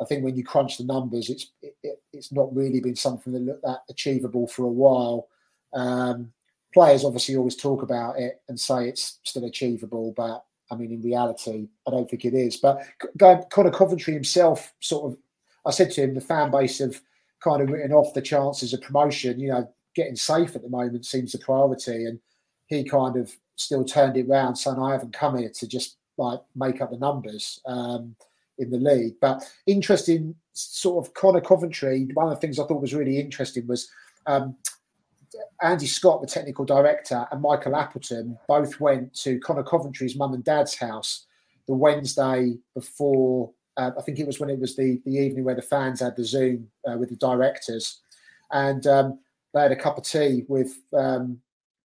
[0.00, 3.40] I think when you crunch the numbers, it's it, it's not really been something that
[3.40, 5.28] looked that achievable for a while.
[5.74, 6.32] Um,
[6.72, 11.02] players obviously always talk about it and say it's still achievable, but I mean, in
[11.02, 12.56] reality, I don't think it is.
[12.58, 12.82] But
[13.50, 15.18] Conor Coventry himself, sort of,
[15.64, 17.00] I said to him, the fan base have
[17.42, 19.40] kind of written off the chances of promotion.
[19.40, 22.04] You know, getting safe at the moment seems a priority.
[22.04, 22.20] And
[22.66, 26.40] he kind of still turned it round, saying, I haven't come here to just like
[26.54, 28.14] make up the numbers um,
[28.58, 29.14] in the league.
[29.20, 33.66] But interesting, sort of Conor Coventry, one of the things I thought was really interesting
[33.66, 33.90] was
[34.26, 34.56] um,
[35.62, 40.44] Andy Scott, the technical director, and Michael Appleton both went to Conor Coventry's mum and
[40.44, 41.26] dad's house
[41.66, 43.50] the Wednesday before.
[43.76, 46.16] Uh, I think it was when it was the, the evening where the fans had
[46.16, 48.00] the Zoom uh, with the directors.
[48.50, 49.20] And um,
[49.54, 51.38] they had a cup of tea with um,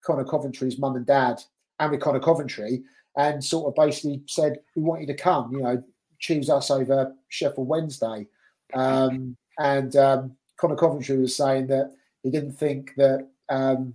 [0.03, 1.43] Conor Coventry's mum and dad
[1.79, 2.83] and with Conor Coventry
[3.17, 5.83] and sort of basically said, We want you to come, you know,
[6.23, 8.27] choose us over Sheffield Wednesday.
[8.73, 13.95] Um, and um, Conor Coventry was saying that he didn't think that um,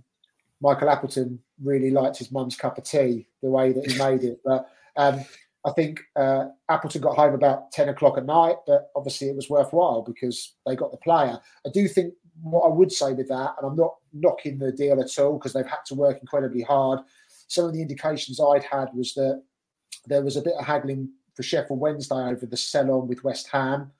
[0.60, 4.40] Michael Appleton really liked his mum's cup of tea, the way that he made it.
[4.44, 5.24] But um,
[5.64, 9.50] I think uh, Appleton got home about 10 o'clock at night, but obviously it was
[9.50, 11.40] worthwhile because they got the player.
[11.66, 15.00] I do think what I would say with that, and I'm not knocking the deal
[15.00, 17.00] at all because they've had to work incredibly hard.
[17.48, 19.42] Some of the indications I'd had was that
[20.06, 23.46] there was a bit of haggling for Sheffield Wednesday over the sell on with West
[23.52, 23.92] Ham.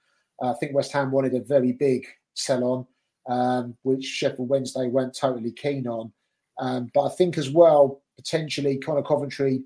[0.43, 4.89] Uh, I think West Ham wanted a very big sell on, um, which Sheffield Wednesday
[4.89, 6.13] weren't totally keen on.
[6.59, 9.63] Um, but I think as well, potentially Conor Coventry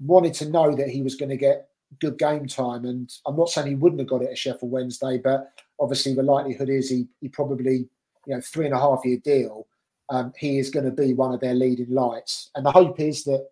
[0.00, 1.68] wanted to know that he was going to get
[2.00, 2.86] good game time.
[2.86, 6.22] And I'm not saying he wouldn't have got it at Sheffield Wednesday, but obviously the
[6.22, 7.90] likelihood is he, he probably,
[8.26, 9.66] you know, three and a half year deal.
[10.08, 12.50] Um, he is going to be one of their leading lights.
[12.54, 13.50] And the hope is that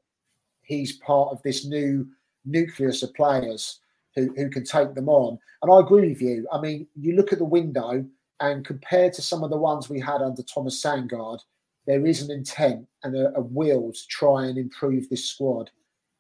[0.63, 2.07] he's part of this new
[2.45, 3.81] nucleus of players
[4.15, 5.39] who, who can take them on.
[5.63, 6.47] And I agree with you.
[6.53, 8.05] I mean, you look at the window
[8.41, 11.41] and compared to some of the ones we had under Thomas Sandgaard,
[11.87, 15.71] there is an intent and a, a will to try and improve this squad.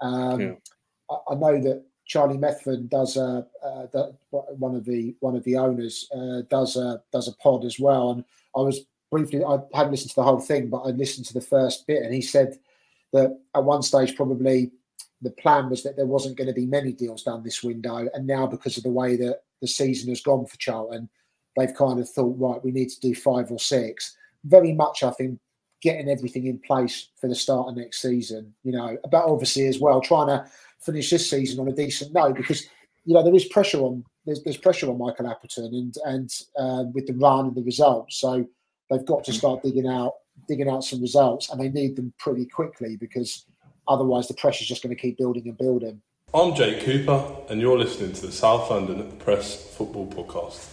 [0.01, 0.55] Um, yeah.
[1.11, 5.57] I, I, know that Charlie Methven does a uh, one of the one of the
[5.57, 8.25] owners uh, does a does a pod as well, and
[8.57, 11.41] I was briefly I hadn't listened to the whole thing, but I listened to the
[11.41, 12.59] first bit, and he said
[13.13, 14.73] that at one stage probably
[15.25, 18.27] the plan was that there wasn't going to be many deals done this window, and
[18.27, 21.09] now because of the way that the season has gone for Charlton,
[21.57, 24.17] they've kind of thought right, we need to do five or six.
[24.45, 25.41] Very much, I think,
[25.83, 28.55] getting everything in place for the start of next season.
[28.63, 30.47] You know, but obviously as well trying to
[30.81, 32.67] finish this season on a decent note because
[33.07, 36.85] you know there is pressure on there's, there's pressure on Michael Appleton and and uh,
[36.93, 38.21] with the run and the results.
[38.21, 38.47] So
[38.91, 40.13] they've got to start digging out
[40.49, 43.47] digging out some results, and they need them pretty quickly because
[43.88, 46.01] otherwise the pressure's just going to keep building and building.
[46.33, 50.70] I'm Jake Cooper, and you're listening to the South London Press Football Podcast.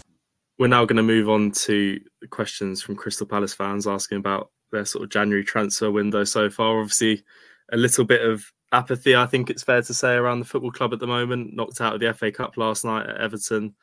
[0.57, 4.85] We're now going to move on to questions from Crystal Palace fans asking about their
[4.85, 6.79] sort of January transfer window so far.
[6.79, 7.23] Obviously,
[7.71, 10.93] a little bit of apathy, I think it's fair to say, around the football club
[10.93, 11.55] at the moment.
[11.55, 13.75] Knocked out of the FA Cup last night at Everton.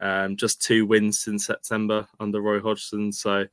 [0.00, 3.12] Um, just two wins in September under Roy Hodgson.
[3.12, 3.46] So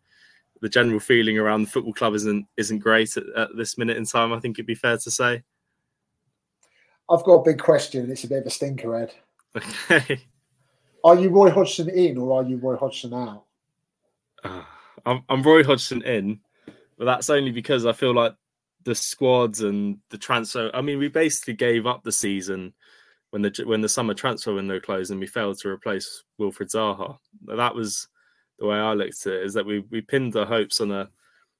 [0.63, 4.05] the general feeling around the football club isn't isn't great at, at this minute in
[4.05, 4.31] time.
[4.31, 5.43] I think it'd be fair to say.
[7.09, 8.09] I've got a big question.
[8.09, 9.13] It's a bit of a stinker, Ed.
[9.55, 10.21] Okay.
[11.03, 13.43] Are you Roy Hodgson in or are you Roy Hodgson out?
[14.41, 14.63] Uh,
[15.05, 16.39] I'm, I'm Roy Hodgson in,
[16.97, 18.33] but that's only because I feel like
[18.85, 20.71] the squads and the transfer.
[20.73, 22.73] I mean, we basically gave up the season
[23.31, 27.17] when the when the summer transfer window closed and we failed to replace Wilfried Zaha.
[27.47, 28.07] That was
[28.59, 29.43] the way I looked at it.
[29.43, 31.09] Is that we we pinned our hopes on a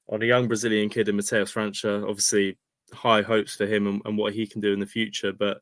[0.10, 2.04] on a young Brazilian kid in Matheus França.
[2.08, 2.58] Obviously,
[2.94, 5.62] high hopes for him and, and what he can do in the future, but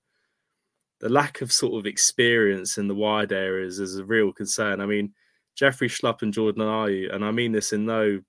[1.00, 4.80] the lack of sort of experience in the wide areas is a real concern.
[4.80, 5.13] I mean,
[5.56, 8.22] Jeffrey Schlupp and Jordan Ayew, and I mean this in no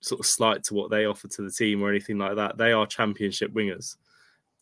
[0.00, 2.56] sort of slight to what they offer to the team or anything like that.
[2.56, 3.96] They are championship wingers.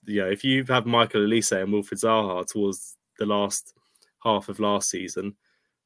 [0.05, 3.75] You know, if you have Michael Olise and Wilfried Zaha towards the last
[4.23, 5.37] half of last season,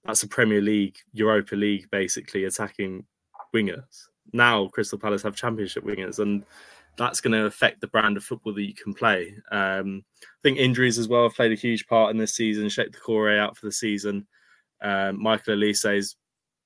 [0.05, 3.05] that's a Premier League, Europa League, basically attacking
[3.55, 4.09] wingers.
[4.33, 6.45] Now Crystal Palace have Championship wingers, and
[6.97, 9.35] that's going to affect the brand of football that you can play.
[9.51, 12.67] Um, I think injuries as well have played a huge part in this season.
[12.67, 14.27] Cheick Doucouré out for the season.
[14.83, 16.17] Um, Michael has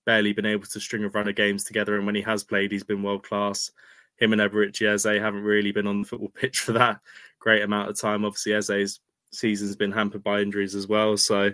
[0.06, 2.72] barely been able to string a run of games together, and when he has played,
[2.72, 3.70] he's been world class.
[4.16, 7.00] Him and Eberechi Eze haven't really been on the football pitch for that
[7.38, 8.24] great amount of time.
[8.24, 9.00] Obviously, Eze's
[9.32, 11.52] season's been hampered by injuries as well, so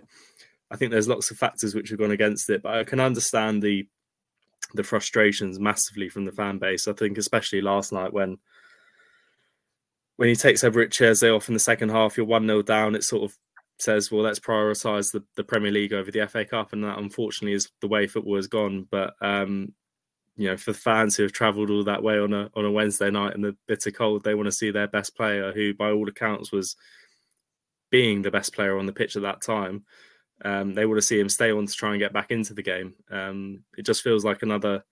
[0.70, 2.62] I think there's lots of factors which have gone against it.
[2.62, 3.86] But I can understand the
[4.74, 6.86] the frustrations massively from the fan base.
[6.86, 8.38] I think especially last night when
[10.16, 12.94] when he takes Eberechi Eze off in the second half, you're one 0 down.
[12.94, 13.36] It sort of
[13.78, 17.54] says, well, let's prioritise the, the Premier League over the FA Cup, and that unfortunately
[17.54, 18.86] is the way football has gone.
[18.90, 19.72] But um,
[20.36, 23.10] you know, for fans who have travelled all that way on a on a Wednesday
[23.10, 26.08] night in the bitter cold, they want to see their best player, who by all
[26.08, 26.76] accounts was
[27.90, 29.84] being the best player on the pitch at that time.
[30.44, 32.62] Um, they want to see him stay on to try and get back into the
[32.62, 32.94] game.
[33.10, 34.84] Um, it just feels like another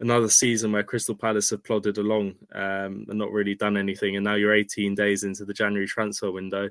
[0.00, 4.16] another season where Crystal Palace have plodded along um, and not really done anything.
[4.16, 6.68] And now you're 18 days into the January transfer window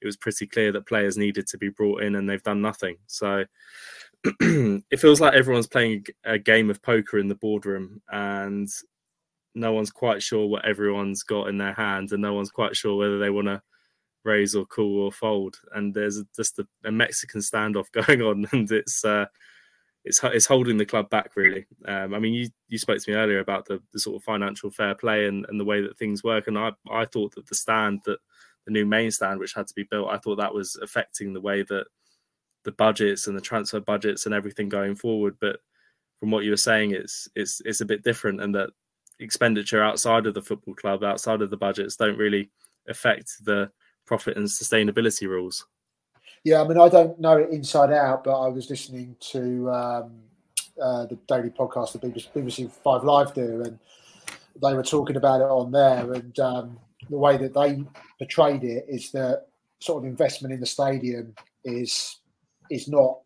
[0.00, 2.96] it was pretty clear that players needed to be brought in and they've done nothing.
[3.06, 3.44] So
[4.24, 8.68] it feels like everyone's playing a game of poker in the boardroom and
[9.54, 12.96] no one's quite sure what everyone's got in their hands and no one's quite sure
[12.96, 13.60] whether they want to
[14.28, 15.58] raise or call or fold.
[15.74, 19.26] And there's just a, a Mexican standoff going on and it's, uh,
[20.04, 21.66] it's, it's holding the club back really.
[21.86, 24.70] Um, I mean, you, you spoke to me earlier about the, the sort of financial
[24.70, 26.46] fair play and, and the way that things work.
[26.46, 28.18] And I, I thought that the stand that
[28.66, 31.40] the new main stand which had to be built, I thought that was affecting the
[31.40, 31.86] way that
[32.64, 35.36] the budgets and the transfer budgets and everything going forward.
[35.40, 35.60] But
[36.20, 38.70] from what you were saying, it's it's it's a bit different, and that
[39.20, 42.50] expenditure outside of the football club, outside of the budgets, don't really
[42.88, 43.70] affect the
[44.08, 45.66] profit and sustainability rules.
[46.42, 50.12] Yeah, I mean, I don't know it inside out, but I was listening to um,
[50.80, 53.78] uh, the daily podcast the BBC, BBC Five Live do, and
[54.62, 56.78] they were talking about it on there, and um,
[57.10, 57.84] the way that they
[58.18, 59.46] portrayed it is that
[59.80, 61.34] sort of investment in the stadium
[61.64, 62.18] is
[62.70, 63.18] is not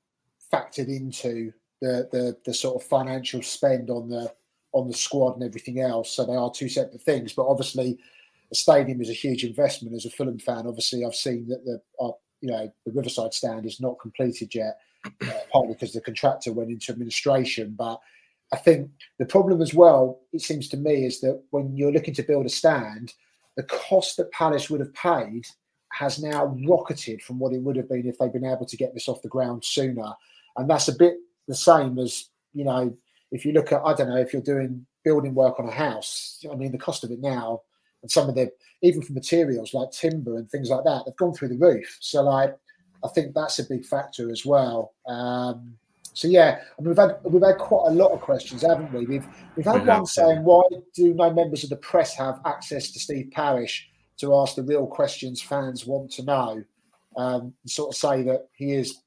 [0.53, 4.33] factored into the, the the sort of financial spend on the
[4.72, 6.11] on the squad and everything else.
[6.12, 7.35] So they are two separate things.
[7.35, 7.99] But obviously,
[8.53, 9.97] the stadium is a huge investment.
[9.97, 13.65] As a Fulham fan, obviously, I've seen that the uh, you know the Riverside stand
[13.65, 14.77] is not completed yet,
[15.07, 17.75] uh, partly because the contractor went into administration.
[17.75, 17.99] But
[18.53, 22.13] I think the problem as well, it seems to me, is that when you're looking
[22.13, 23.15] to build a stand,
[23.57, 25.47] the cost that Palace would have paid
[25.93, 28.93] has now rocketed from what it would have been if they'd been able to get
[28.93, 30.13] this off the ground sooner.
[30.59, 31.15] And that's a bit
[31.49, 32.95] the same as, you know,
[33.31, 36.45] if you look at, I don't know, if you're doing building work on a house,
[36.51, 37.63] I mean, the cost of it now
[38.03, 38.51] and some of the,
[38.83, 41.97] even for materials like timber and things like that, they've gone through the roof.
[42.01, 42.57] So, like,
[43.05, 44.93] I think that's a big factor as well.
[45.07, 45.77] Um,
[46.15, 49.07] so yeah, I mean, we've had we've had quite a lot of questions, haven't we?
[49.07, 49.27] We've
[49.57, 50.63] we've had one saying, "Why
[50.95, 53.89] do no members of the press have access to Steve Parish
[54.19, 56.65] to ask the real questions fans want to know?"
[57.17, 59.03] Um, and sort of say that he is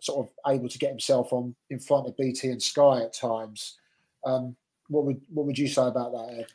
[0.00, 3.78] sort of able to get himself on in front of BT and Sky at times.
[4.24, 4.56] Um,
[4.88, 6.46] what would what would you say about that, Ed?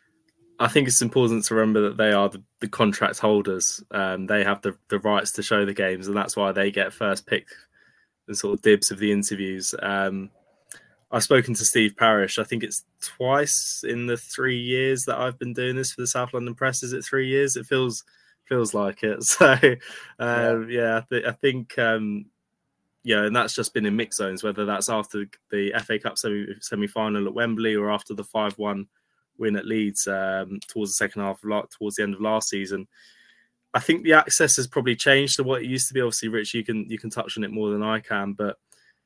[0.59, 3.83] I think it's important to remember that they are the, the contract holders.
[3.91, 6.93] Um, they have the, the rights to show the games, and that's why they get
[6.93, 7.47] first pick
[8.27, 9.75] and sort of dibs of the interviews.
[9.81, 10.29] Um,
[11.11, 12.39] I've spoken to Steve Parish.
[12.39, 16.07] I think it's twice in the three years that I've been doing this for the
[16.07, 16.83] South London Press.
[16.83, 17.55] Is it three years?
[17.55, 18.03] It feels
[18.45, 19.19] feels like it.
[19.23, 19.53] So
[20.19, 20.81] um, yeah.
[20.81, 22.25] yeah, I, th- I think um,
[23.03, 26.87] yeah, and that's just been in mixed zones, whether that's after the FA Cup semi
[26.87, 28.87] final at Wembley or after the five one
[29.37, 32.87] win at Leeds um, towards the second half, of, towards the end of last season.
[33.73, 36.01] I think the access has probably changed to what it used to be.
[36.01, 38.57] Obviously, Rich, you can you can touch on it more than I can, but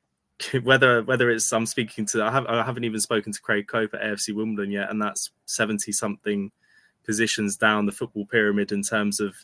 [0.62, 3.94] whether whether it's I'm speaking to I, have, I haven't even spoken to Craig Cope
[3.94, 6.52] at AFC Wimbledon yet, and that's seventy something
[7.04, 9.34] positions down the football pyramid in terms of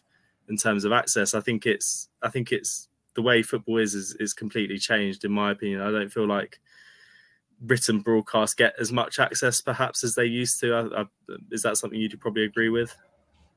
[0.48, 1.34] in terms of access.
[1.34, 5.32] I think it's I think it's the way football is, is is completely changed in
[5.32, 5.80] my opinion.
[5.80, 6.60] I don't feel like
[7.64, 10.74] written broadcasts get as much access perhaps as they used to.
[10.74, 11.04] I, I,
[11.50, 12.94] is that something you'd probably agree with?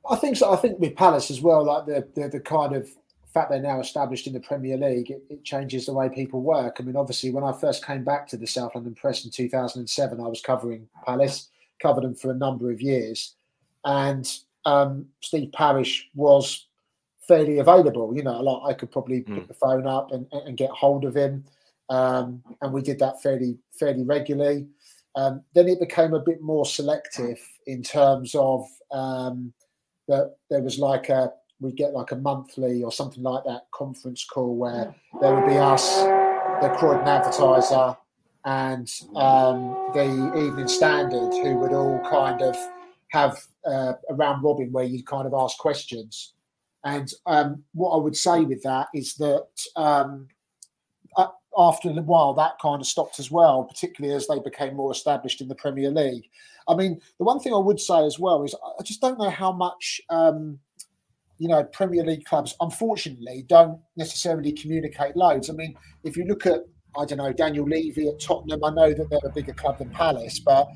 [0.09, 0.51] I think so.
[0.51, 2.89] I think with Palace as well, like the the, the kind of
[3.33, 6.77] fact they're now established in the Premier League, it, it, changes the way people work.
[6.79, 10.19] I mean, obviously, when I first came back to the South London Press in 2007,
[10.19, 13.35] I was covering Palace, covered them for a number of years,
[13.85, 14.27] and
[14.65, 16.65] um, Steve Parish was
[17.27, 18.15] fairly available.
[18.15, 19.35] You know, like I could probably mm.
[19.35, 21.45] pick the phone up and, and get hold of him,
[21.89, 24.67] um, and we did that fairly fairly regularly.
[25.15, 29.53] Um, then it became a bit more selective in terms of um,
[30.07, 34.23] that there was like a we'd get like a monthly or something like that conference
[34.25, 36.03] call where there would be us,
[36.61, 37.97] the Croydon Advertiser,
[38.45, 42.55] and um, the Evening Standard, who would all kind of
[43.09, 46.33] have uh, a round robin where you'd kind of ask questions.
[46.85, 50.27] And um, what I would say with that is that um,
[51.59, 55.41] after a while, that kind of stopped as well, particularly as they became more established
[55.41, 56.23] in the Premier League.
[56.69, 59.29] I mean, the one thing I would say as well is I just don't know
[59.29, 60.59] how much, um,
[61.37, 65.49] you know, Premier League clubs, unfortunately, don't necessarily communicate loads.
[65.49, 66.61] I mean, if you look at,
[66.97, 69.89] I don't know, Daniel Levy at Tottenham, I know that they're a bigger club than
[69.89, 70.69] Palace, but,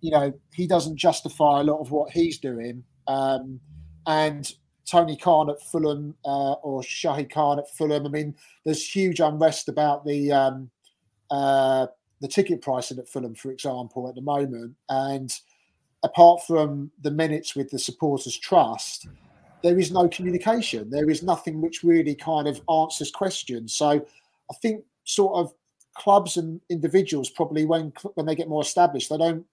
[0.00, 2.84] you know, he doesn't justify a lot of what he's doing.
[3.08, 3.58] Um,
[4.06, 4.52] and
[4.84, 8.06] Tony Khan at Fulham uh, or Shahid Khan at Fulham.
[8.06, 10.70] I mean, there's huge unrest about the um,
[11.30, 11.86] uh,
[12.20, 14.76] the ticket pricing at Fulham, for example, at the moment.
[14.88, 15.32] And
[16.02, 19.08] apart from the minutes with the supporters' trust,
[19.62, 20.90] there is no communication.
[20.90, 23.74] There is nothing which really kind of answers questions.
[23.74, 25.52] So I think sort of
[25.94, 29.44] clubs and individuals probably when when they get more established, they don't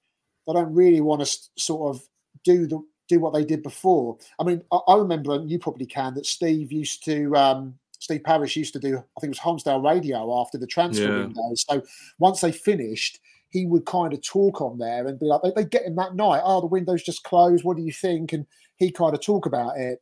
[0.47, 2.01] they don't really want to sort of
[2.43, 4.17] do the do what they did before.
[4.39, 8.23] I mean, I, I remember, and you probably can, that Steve used to, um, Steve
[8.23, 11.25] Parish used to do, I think it was Holmesdale Radio after the transfer yeah.
[11.25, 11.51] window.
[11.55, 11.83] So
[12.19, 15.65] once they finished, he would kind of talk on there and be like, they, they
[15.65, 16.41] get him that night.
[16.45, 17.65] Oh, the window's just closed.
[17.65, 18.31] What do you think?
[18.31, 18.45] And
[18.77, 20.01] he kind of talk about it.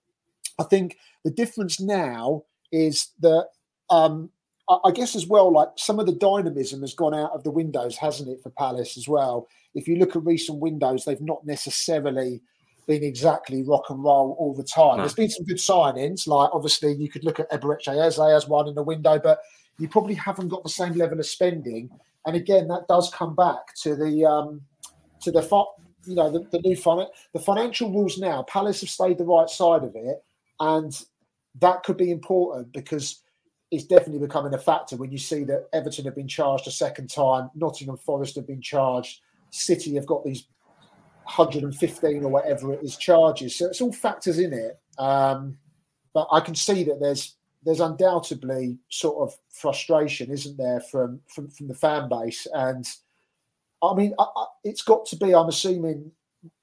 [0.60, 3.48] I think the difference now is that
[3.90, 4.30] um,
[4.70, 7.96] I guess as well, like some of the dynamism has gone out of the windows,
[7.96, 9.48] hasn't it, for Palace as well?
[9.74, 12.42] If you look at recent windows, they've not necessarily
[12.88, 14.98] been exactly rock and roll all the time.
[14.98, 15.04] No.
[15.04, 18.68] There's been some good signings, like obviously you could look at Eberechi Eze as one
[18.68, 19.40] in the window, but
[19.78, 21.90] you probably haven't got the same level of spending.
[22.26, 24.62] And again, that does come back to the um,
[25.22, 25.42] to the
[26.06, 28.44] you know the, the new fin- the financial rules now.
[28.44, 30.24] Palace have stayed the right side of it,
[30.60, 31.06] and
[31.60, 33.22] that could be important because
[33.70, 37.10] it's definitely becoming a factor when you see that Everton have been charged a second
[37.10, 39.20] time, Nottingham Forest have been charged,
[39.50, 40.48] City have got these
[41.28, 43.56] 115 or whatever it is charges.
[43.56, 44.80] So it's all factors in it.
[44.98, 45.58] Um,
[46.14, 51.50] but I can see that there's there's undoubtedly sort of frustration, isn't there, from from,
[51.50, 52.48] from the fan base?
[52.54, 52.88] And
[53.84, 55.36] I mean, I, I, it's got to be.
[55.36, 56.12] I'm assuming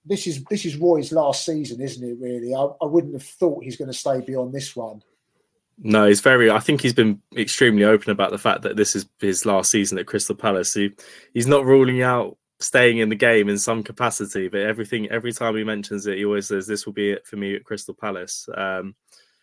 [0.05, 2.17] this is this is Roy's last season, isn't it?
[2.19, 5.03] Really, I, I wouldn't have thought he's going to stay beyond this one.
[5.79, 6.51] No, he's very.
[6.51, 9.99] I think he's been extremely open about the fact that this is his last season
[9.99, 10.73] at Crystal Palace.
[10.73, 10.93] He,
[11.35, 15.57] he's not ruling out staying in the game in some capacity, but everything every time
[15.57, 18.49] he mentions it, he always says, "This will be it for me at Crystal Palace."
[18.55, 18.95] Um,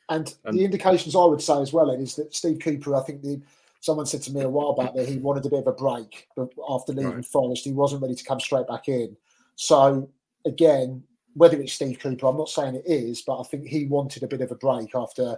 [0.09, 3.21] and, and the indications I would say as well is that Steve Cooper, I think
[3.21, 3.41] the
[3.81, 6.27] someone said to me a while back that he wanted a bit of a break
[6.69, 7.25] after leaving right.
[7.25, 7.65] Forest.
[7.65, 9.17] He wasn't ready to come straight back in.
[9.55, 10.09] So
[10.45, 11.03] again,
[11.33, 14.27] whether it's Steve Cooper, I'm not saying it is, but I think he wanted a
[14.27, 15.37] bit of a break after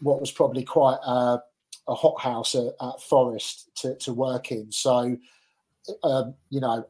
[0.00, 1.42] what was probably quite a,
[1.88, 4.70] a hothouse at, at, Forest to, to, work in.
[4.70, 5.16] So,
[6.02, 6.86] um, you know,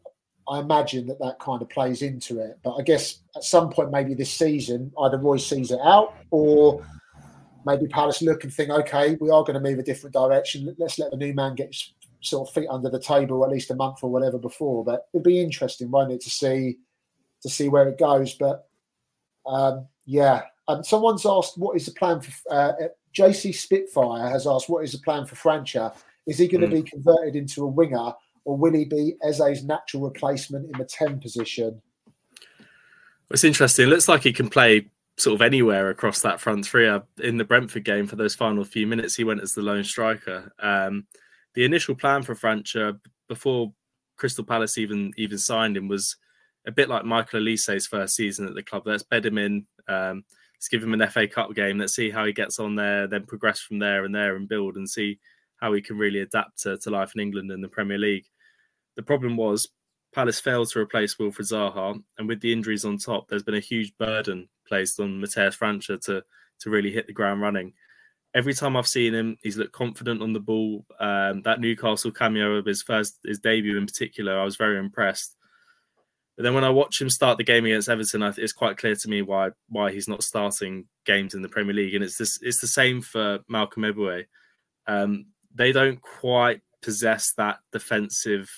[0.49, 2.59] I imagine that that kind of plays into it.
[2.63, 6.85] But I guess at some point, maybe this season, either Roy sees it out or
[7.67, 10.75] maybe Palace look and think, okay, we are going to move a different direction.
[10.79, 11.75] Let's let the new man get
[12.21, 14.85] sort of feet under the table at least a month or whatever before.
[14.85, 16.79] But it'd be interesting, won't it, to see
[17.43, 18.35] to see where it goes.
[18.35, 18.69] But
[19.47, 22.73] um, yeah, um, someone's asked what is the plan for uh,
[23.17, 25.95] JC Spitfire has asked what is the plan for França?
[26.27, 26.71] Is he going mm.
[26.71, 28.13] to be converted into a winger
[28.49, 31.83] or will he be Eze's natural replacement in the 10 position?
[33.31, 33.87] It's interesting.
[33.87, 34.89] It looks like he can play
[35.19, 36.89] sort of anywhere across that front three.
[36.89, 39.85] Uh, in the Brentford game, for those final few minutes, he went as the lone
[39.85, 40.51] striker.
[40.61, 41.07] Um,
[41.53, 43.75] the initial plan for França before
[44.17, 46.17] Crystal Palace even even signed him was
[46.67, 48.85] a bit like Michael Olise's first season at the club.
[48.87, 49.67] Let's bed him in.
[49.89, 50.25] Um,
[50.55, 51.77] let's give him an FA Cup game.
[51.77, 54.77] Let's see how he gets on there, then progress from there and there and build
[54.77, 55.19] and see
[55.59, 58.25] how he can really adapt to, to life in England and the Premier League.
[58.99, 59.69] The problem was
[60.13, 63.61] Palace failed to replace Wilfried Zaha, and with the injuries on top, there's been a
[63.61, 66.25] huge burden placed on Matheus França to
[66.59, 67.75] to really hit the ground running.
[68.35, 70.85] Every time I've seen him, he's looked confident on the ball.
[70.99, 75.37] Um, that Newcastle cameo of his first his debut in particular, I was very impressed.
[76.37, 79.09] But then when I watch him start the game against Everton, it's quite clear to
[79.09, 82.61] me why why he's not starting games in the Premier League, and it's this it's
[82.61, 84.25] the same for Malcolm Ebiowei.
[84.89, 88.51] Um, they don't quite possess that defensive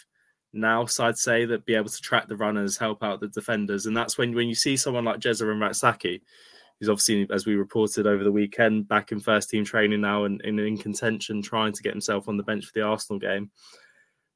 [0.52, 3.96] nous, I'd say, that be able to track the runners, help out the defenders, and
[3.96, 6.20] that's when when you see someone like Jesurun and Rak-Sakyi,
[6.78, 10.40] who's obviously, as we reported over the weekend, back in first team training now and,
[10.42, 13.50] and in contention, trying to get himself on the bench for the Arsenal game.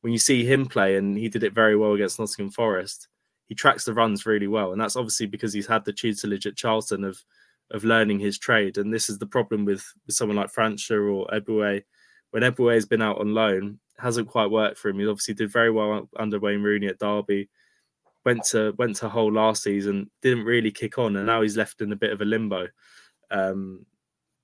[0.02, 3.08] When you see him play, and he did it very well against Nottingham Forest
[3.46, 6.56] he tracks the runs really well, and that's obviously because he's had the tutelage at
[6.56, 7.22] Charlton of
[7.70, 8.76] of learning his trade.
[8.78, 11.82] And this is the problem with, with someone like França or Ebiowei.
[12.30, 14.98] When Ebiowei has been out on loan, hasn't quite worked for him.
[14.98, 17.48] He obviously did very well under Wayne Rooney at Derby.
[18.24, 21.82] Went to went to Hull last season, didn't really kick on, and now he's left
[21.82, 22.68] in a bit of a limbo.
[23.30, 23.84] Um,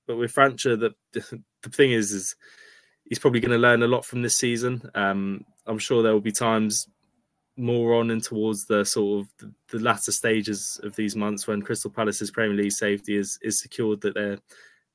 [0.07, 0.93] but with França, the
[1.63, 2.35] the thing is, is
[3.05, 4.89] he's probably going to learn a lot from this season.
[4.95, 6.87] Um, I'm sure there will be times
[7.57, 11.61] more on and towards the sort of the, the, latter stages of these months when
[11.61, 14.39] Crystal Palace's Premier League safety is is secured that there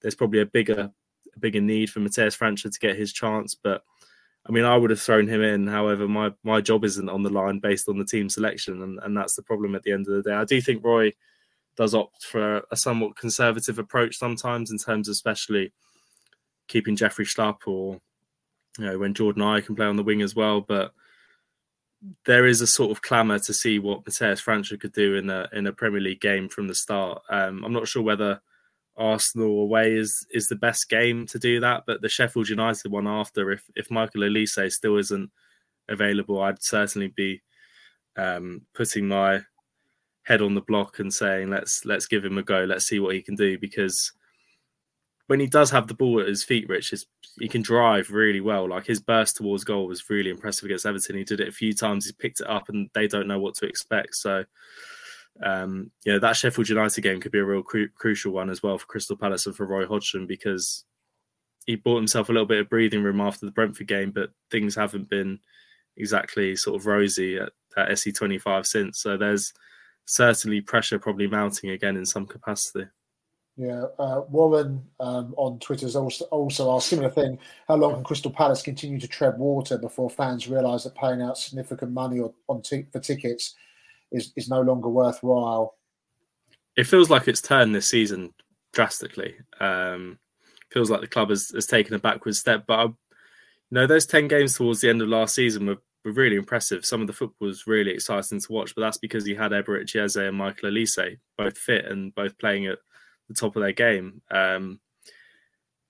[0.00, 0.90] there's probably a bigger
[1.34, 3.54] a bigger need for Matheus França to get his chance.
[3.54, 3.82] But
[4.48, 5.66] I mean, I would have thrown him in.
[5.66, 9.16] However, my my job isn't on the line based on the team selection, and, and
[9.16, 10.34] that's the problem at the end of the day.
[10.34, 11.12] I do think Roy
[11.76, 15.72] does opt for a somewhat conservative approach sometimes in terms of especially
[16.68, 18.00] keeping Jeffrey Schlupp or
[18.78, 20.92] you know when Jordan Ayew can play on the wing as well, but
[22.24, 25.48] there is a sort of clamour to see what Matheus França could do in a
[25.52, 27.22] in a Premier League game from the start.
[27.28, 28.40] Um, I'm not sure whether
[28.96, 33.06] Arsenal away is is the best game to do that, but the Sheffield United one
[33.06, 35.30] after, if if Michael Olise still isn't
[35.88, 37.42] available, I'd certainly be
[38.16, 39.42] um, putting my
[40.22, 43.14] head on the block and saying let's let's give him a go, let's see what
[43.14, 44.12] he can do because
[45.26, 47.06] when he does have the ball at his feet, Rich, his,
[47.38, 48.68] he can drive really well.
[48.68, 51.16] Like his burst towards goal was really impressive against Everton.
[51.16, 52.06] He did it a few times.
[52.06, 54.14] He picked it up, and they don't know what to expect.
[54.14, 54.44] So,
[55.42, 58.62] um, you know, that Sheffield United game could be a real cru- crucial one as
[58.62, 60.84] well for Crystal Palace and for Roy Hodgson because
[61.66, 64.74] he bought himself a little bit of breathing room after the Brentford game, but things
[64.74, 65.38] haven't been
[65.96, 69.00] exactly sort of rosy at, at SE25 since.
[69.00, 69.52] So there's
[70.06, 72.88] certainly pressure probably mounting again in some capacity.
[73.56, 77.38] Yeah, uh, Warren um, on Twitter has also, also asked similar thing.
[77.66, 81.38] How long can Crystal Palace continue to tread water before fans realise that paying out
[81.38, 83.54] significant money on, on t- for tickets
[84.12, 85.74] is, is no longer worthwhile?
[86.76, 88.32] It feels like it's turned this season
[88.72, 89.34] drastically.
[89.60, 90.18] Um,
[90.70, 92.64] feels like the club has, has taken a backward step.
[92.66, 92.94] But I, you
[93.70, 96.84] know, those ten games towards the end of last season were, were really impressive.
[96.84, 100.02] Some of the football was really exciting to watch, but that's because he had Eberechi
[100.02, 102.78] Eze and Michael Olise both fit and both playing at
[103.28, 104.22] the top of their game.
[104.30, 104.80] Um,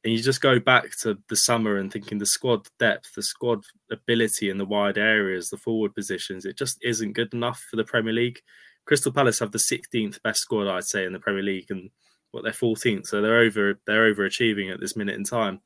[0.07, 3.65] And you just go back to the summer and thinking the squad depth, the squad
[3.91, 7.83] ability in the wide areas, the forward positions, it just isn't good enough for the
[7.83, 8.39] Premier League.
[8.85, 11.91] Crystal Palace have the 16th best squad, I'd say, in the Premier League, and
[12.31, 15.61] what they're 14th, so they're over they're overachieving at this minute in time.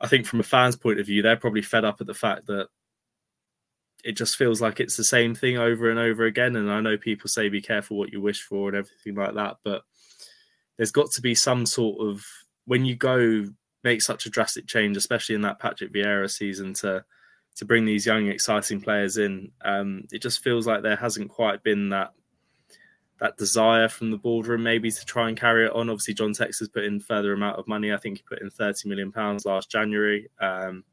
[0.00, 2.46] I think from a fan's point of view, they're probably fed up at the fact
[2.46, 2.68] that
[4.04, 6.54] it just feels like it's the same thing over and over again.
[6.54, 9.56] And I know people say be careful what you wish for and everything like that,
[9.64, 9.82] but
[10.76, 12.24] there's got to be some sort of
[12.68, 13.46] when you go
[13.82, 17.04] make such a drastic change, especially in that Patrick Vieira season, to
[17.56, 19.50] to bring these young, exciting players in.
[19.64, 22.12] Um, it just feels like there hasn't quite been that
[23.20, 25.88] that desire from the boardroom maybe to try and carry it on.
[25.88, 27.92] Obviously, John Tex has put in further amount of money.
[27.92, 30.28] I think he put in thirty million pounds last January.
[30.38, 30.84] Um,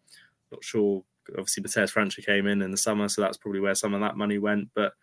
[0.52, 1.04] not sure.
[1.32, 4.16] Obviously, Matheus França came in in the summer, so that's probably where some of that
[4.16, 4.70] money went.
[4.74, 4.94] But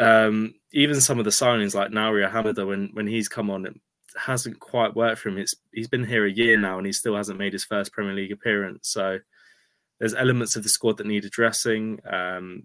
[0.00, 3.66] um, even some of the signings like Naouirou Ahamada, when when he's come on,
[4.16, 5.38] hasn't quite worked for him.
[5.38, 8.14] It's he's been here a year now, and he still hasn't made his first Premier
[8.14, 8.88] League appearance.
[8.88, 9.18] So
[9.98, 12.00] there's elements of the squad that need addressing.
[12.10, 12.64] Um,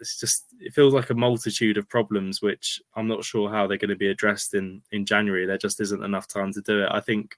[0.00, 3.78] it's just it feels like a multitude of problems which I'm not sure how they're
[3.78, 5.46] going to be addressed in in January.
[5.46, 6.88] There just isn't enough time to do it.
[6.90, 7.36] I think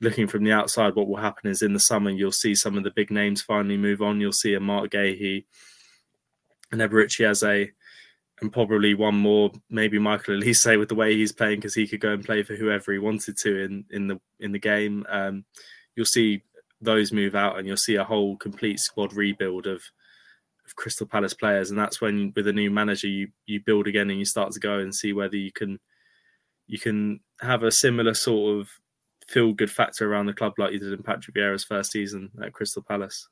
[0.00, 2.84] looking from the outside, what will happen is in the summer you'll see some of
[2.84, 4.20] the big names finally move on.
[4.20, 5.44] You'll see a Marc Guéhi,
[6.72, 7.70] an Eberechi Eze,
[8.40, 12.00] and probably one more, maybe Michael Olise with the way he's playing because he could
[12.00, 15.06] go and play for whoever he wanted to in in the in the game.
[15.08, 15.44] Um,
[15.94, 16.42] you'll see
[16.80, 19.82] those move out, and you'll see a whole complete squad rebuild of
[20.66, 24.10] of Crystal Palace players, and that's when with a new manager you you build again
[24.10, 25.78] and you start to go and see whether you can
[26.66, 28.68] you can have a similar sort of
[29.28, 32.52] feel good factor around the club like you did in Patrick Vieira's first season at
[32.52, 33.28] Crystal Palace.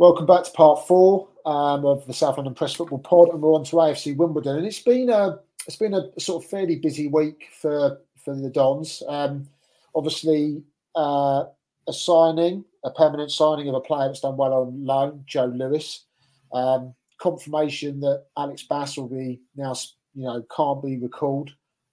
[0.00, 3.52] Welcome back to part four um, of the South London Press Football Pod, and we're
[3.52, 4.56] on to AFC Wimbledon.
[4.56, 8.48] And it's been a it's been a sort of fairly busy week for for the
[8.48, 9.02] Dons.
[9.06, 9.46] Um,
[9.94, 10.62] obviously,
[10.96, 11.44] uh,
[11.86, 16.06] a signing, a permanent signing of a player that's done well on loan, Joe Lewis.
[16.54, 19.74] Um, confirmation that Alex Bass will be now,
[20.14, 21.50] you know, can't be recalled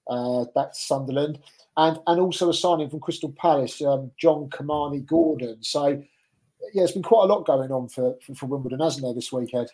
[0.09, 1.39] uh, back to Sunderland,
[1.75, 5.61] and and also a signing from Crystal Palace, um, John Kymani Gordon.
[5.61, 6.01] So,
[6.73, 9.31] yeah, it's been quite a lot going on for, for, for Wimbledon, hasn't there, this
[9.31, 9.69] weekend?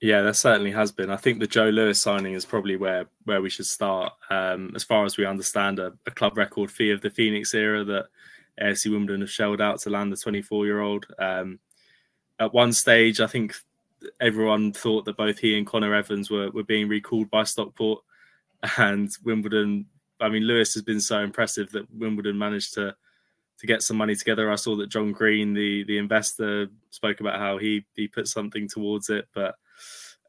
[0.00, 1.10] Yeah, there certainly has been.
[1.10, 4.12] I think the Joe Lewis signing is probably where where we should start.
[4.28, 7.84] Um, as far as we understand, a, a, club record fee of the Phoenix era
[7.84, 8.06] that
[8.60, 11.06] AFC Wimbledon have shelled out to land the 24 year old.
[11.18, 11.58] Um,
[12.38, 13.54] at one stage, I think
[14.20, 18.02] everyone thought that both he and Connor Evans were, were being recalled by Stockport
[18.76, 19.86] and Wimbledon.
[20.20, 22.94] I mean, Lewis has been so impressive that Wimbledon managed to
[23.58, 24.50] to get some money together.
[24.50, 28.68] I saw that John Green, the the investor, spoke about how he he put something
[28.68, 29.54] towards it, but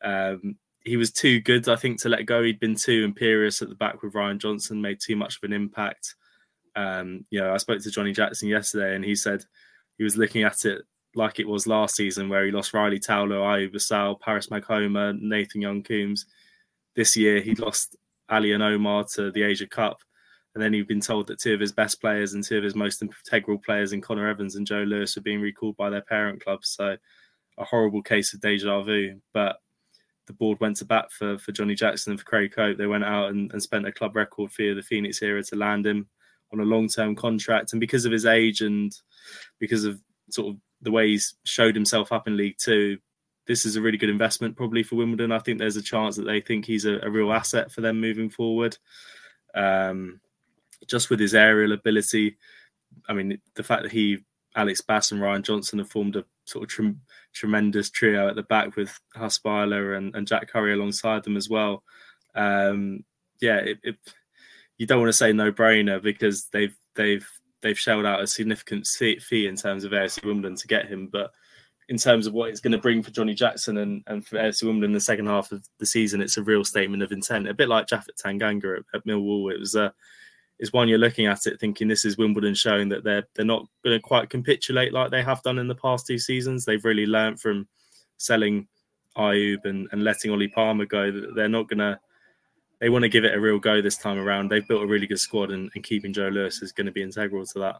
[0.03, 2.43] um, he was too good, I think, to let go.
[2.43, 5.53] He'd been too imperious at the back with Ryan Johnson, made too much of an
[5.53, 6.15] impact.
[6.75, 9.43] Um, you know, I spoke to Johnny Jackson yesterday, and he said
[9.97, 10.83] he was looking at it
[11.15, 15.61] like it was last season, where he lost Riley Towler, Ayoub Assal, Paris Maghoma, Nathan
[15.61, 16.25] Young Coombes.
[16.95, 17.95] This year, he'd lost
[18.29, 19.99] Ali and Omar to the Asia Cup.
[20.55, 22.75] And then he'd been told that two of his best players and two of his
[22.75, 26.41] most integral players in Connor Evans and Joe Lewis were being recalled by their parent
[26.41, 26.69] clubs.
[26.69, 26.95] So
[27.57, 29.19] a horrible case of deja vu.
[29.33, 29.57] But
[30.27, 32.77] the board went to bat for, for Johnny Jackson and for Craig Cope.
[32.77, 35.55] They went out and, and spent a club record fee of the Phoenix era to
[35.55, 36.07] land him
[36.53, 37.73] on a long term contract.
[37.73, 38.95] And because of his age and
[39.59, 39.99] because of
[40.29, 42.97] sort of the way he's showed himself up in League Two,
[43.45, 45.31] this is a really good investment probably for Wimbledon.
[45.31, 48.01] I think there's a chance that they think he's a, a real asset for them
[48.01, 48.77] moving forward.
[49.53, 50.19] Um,
[50.87, 52.37] just with his aerial ability,
[53.07, 54.19] I mean, the fact that he,
[54.55, 56.95] Alex Bass, and Ryan Johnson have formed a sort of tre-
[57.33, 61.83] tremendous trio at the back with Haspila and, and Jack Currie alongside them as well.
[62.35, 63.03] Um,
[63.41, 63.95] yeah, it, it,
[64.77, 67.27] you don't want to say no brainer because they've they've
[67.61, 71.31] they've shelled out a significant fee in terms of AFC Wimbledon to get him, but
[71.87, 74.63] in terms of what it's going to bring for Johnny Jackson and, and for AFC
[74.63, 77.47] Wimbledon in the second half of the season, it's a real statement of intent.
[77.47, 79.51] A bit like Japhet Tanganga at, at Millwall.
[79.51, 79.93] It was a
[80.59, 83.67] is one you're looking at it thinking this is Wimbledon showing that they're they're not
[83.83, 86.65] going to quite capitulate like they have done in the past two seasons.
[86.65, 87.67] They've really learned from
[88.17, 88.67] selling
[89.17, 91.99] Ayoub and, and letting Ollie Palmer go that they're not going to
[92.79, 94.49] they want to give it a real go this time around.
[94.49, 97.01] They've built a really good squad, and, and keeping Joe Lewis is going to be
[97.01, 97.75] integral to that.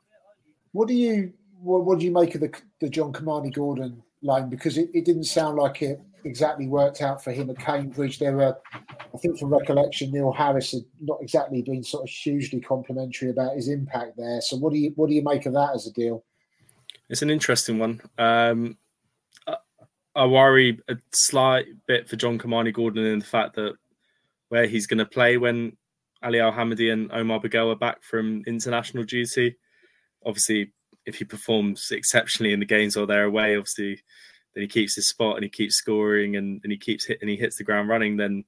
[0.71, 4.49] What do you what, what do you make of the the John Kymani Gordon line?
[4.49, 8.19] Because it, it didn't sound like it exactly worked out for him at Cambridge.
[8.19, 12.59] There were, I think, from recollection, Neil Harris had not exactly been sort of hugely
[12.59, 14.41] complimentary about his impact there.
[14.41, 16.23] So, what do you what do you make of that as a deal?
[17.09, 18.01] It's an interesting one.
[18.17, 18.77] Um,
[19.47, 19.55] I,
[20.15, 23.75] I worry a slight bit for John Kymani Gordon in the fact that
[24.49, 25.77] where he's going to play when
[26.23, 29.55] Ali Al Hamadi and Omar Bugiel are back from international duty.
[30.25, 30.71] obviously,
[31.05, 34.01] if he performs exceptionally in the games or they're away, obviously,
[34.55, 37.35] then he keeps his spot and he keeps scoring and, and he keeps hitting, he
[37.35, 38.43] hits the ground running, then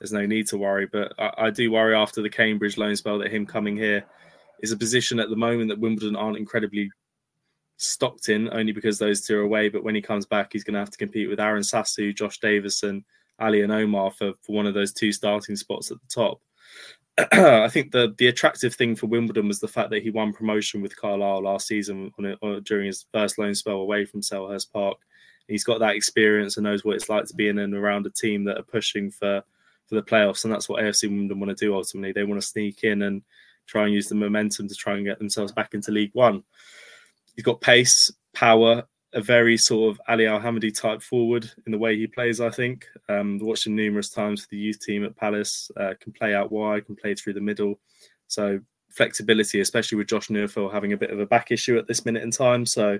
[0.00, 0.86] there's no need to worry.
[0.86, 4.04] But I, I, do worry after the Cambridge loan spell that him coming here
[4.60, 6.90] is a position at the moment that Wimbledon aren't incredibly
[7.76, 9.68] stocked in, only because those two are away.
[9.68, 12.40] But when he comes back, he's going to have to compete with Aron Sasu, Josh
[12.40, 13.04] Davison,
[13.38, 16.40] Ali and Omar for, for one of those two starting spots at the top.
[17.32, 20.82] I think the the attractive thing for Wimbledon was the fact that he won promotion
[20.82, 24.98] with Carlisle last season on on, during his first loan spell away from Selhurst Park.
[25.48, 28.10] He's got that experience and knows what it's like to be in and around a
[28.10, 29.42] team that are pushing for
[29.86, 32.12] for the playoffs, and that's what AFC Wimbledon want to do ultimately.
[32.12, 33.22] They want to sneak in and
[33.66, 36.42] try and use the momentum to try and get themselves back into League One.
[37.34, 41.78] He's got pace, power, a very sort of Ali Al Hamadi type forward in the
[41.78, 42.40] way he plays.
[42.40, 45.70] I think um, watched him numerous times for the youth team at Palace.
[45.76, 47.78] Uh, can play out wide, can play through the middle.
[48.26, 48.60] So
[48.94, 52.22] flexibility, especially with Josh Neufville having a bit of a back issue at this minute
[52.22, 52.64] in time.
[52.64, 52.98] So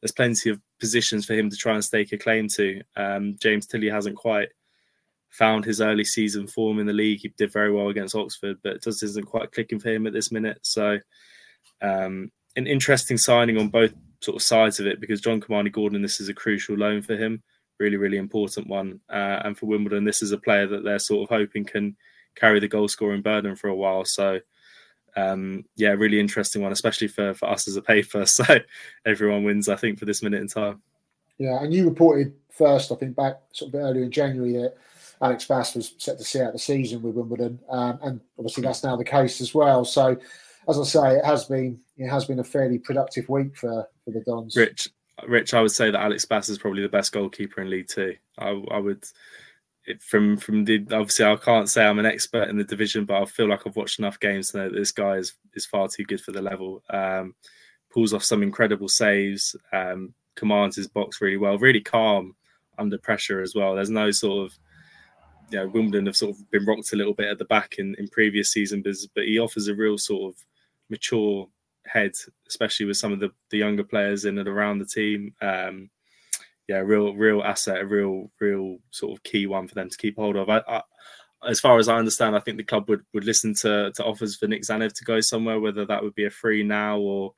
[0.00, 2.80] there's plenty of positions for him to try and stake a claim to.
[2.96, 4.48] Um, James Tilley hasn't quite
[5.30, 7.20] found his early season form in the league.
[7.20, 10.12] He did very well against Oxford, but it just isn't quite clicking for him at
[10.12, 10.58] this minute.
[10.62, 10.98] So
[11.80, 16.02] um, an interesting signing on both sort of sides of it because John Kymani Gordon,
[16.02, 17.42] this is a crucial loan for him,
[17.80, 19.00] really, really important one.
[19.10, 21.96] Uh, and for Wimbledon, this is a player that they're sort of hoping can
[22.36, 24.04] carry the goal scoring burden for a while.
[24.04, 24.40] So,
[25.16, 28.24] um, yeah, really interesting one, especially for, for us as a paper.
[28.32, 28.44] So
[29.04, 30.80] everyone wins, I think, for this minute in time.
[31.38, 34.52] Yeah, and you reported first, I think, back sort of a bit earlier in January
[34.54, 34.76] that
[35.20, 38.84] Alex Bass was set to see out the season with Wimbledon, um, and obviously that's
[38.84, 39.84] now the case as well.
[39.84, 40.16] So
[40.68, 44.10] as I say, it has been it has been a fairly productive week for for
[44.10, 44.56] the Dons.
[44.56, 44.88] Rich,
[45.26, 48.14] Rich, I would say that Alex Bass is probably the best goalkeeper in League Two.
[48.38, 49.04] I, I would.
[50.00, 53.24] From from the obviously I can't say I'm an expert in the division, but I
[53.24, 56.04] feel like I've watched enough games to know that this guy is is far too
[56.04, 56.82] good for the level.
[56.90, 57.34] Um,
[57.90, 62.34] pulls off some incredible saves, um, commands his box really well, really calm
[62.78, 63.74] under pressure as well.
[63.74, 64.58] There's no sort of
[65.52, 67.94] you know, Wimbledon have sort of been rocked a little bit at the back in,
[67.98, 70.44] in previous seasons, but he offers a real sort of
[70.88, 71.46] mature
[71.84, 72.12] head,
[72.48, 75.34] especially with some of the, the younger players in and around the team.
[75.42, 75.90] Um,
[76.68, 80.16] yeah, real real asset, a real real sort of key one for them to keep
[80.16, 80.48] hold of.
[80.48, 80.82] I, I,
[81.48, 84.36] as far as I understand, I think the club would, would listen to, to offers
[84.36, 87.34] for Nik Tzanev to go somewhere, whether that would be a free now or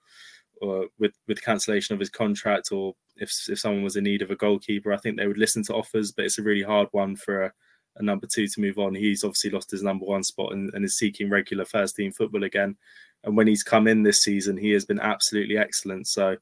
[0.61, 4.31] or with with cancellation of his contract, or if if someone was in need of
[4.31, 6.13] a goalkeeper, I think they would listen to offers.
[6.13, 7.53] But it's a really hard one for a,
[7.97, 8.95] a number two to move on.
[8.95, 12.45] He's obviously lost his number one spot and, and is seeking regular first team football
[12.45, 12.77] again.
[13.25, 16.07] And when he's come in this season, he has been absolutely excellent.
[16.07, 16.37] So,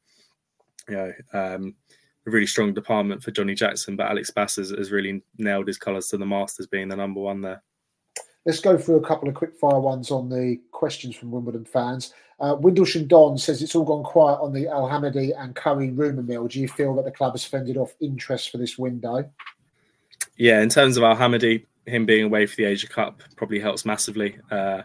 [0.89, 1.75] you know, um,
[2.27, 5.79] a really strong department for Johnny Jackson, but Alex Bass has, has really nailed his
[5.79, 7.63] colours to the Masters being the number one there.
[8.45, 12.13] Let's go through a couple of quick fire ones on the questions from Wimbledon fans.
[12.41, 16.23] Uh, Windlesham Don says it's all gone quiet on the Al Hamadi and Currie rumour
[16.23, 16.49] mill.
[16.49, 19.31] Do you feel that the club has fended off interest for this window?
[20.37, 23.85] Yeah, in terms of Al Hamadi, him being away for the Asia Cup probably helps
[23.85, 24.39] massively.
[24.51, 24.83] Uh,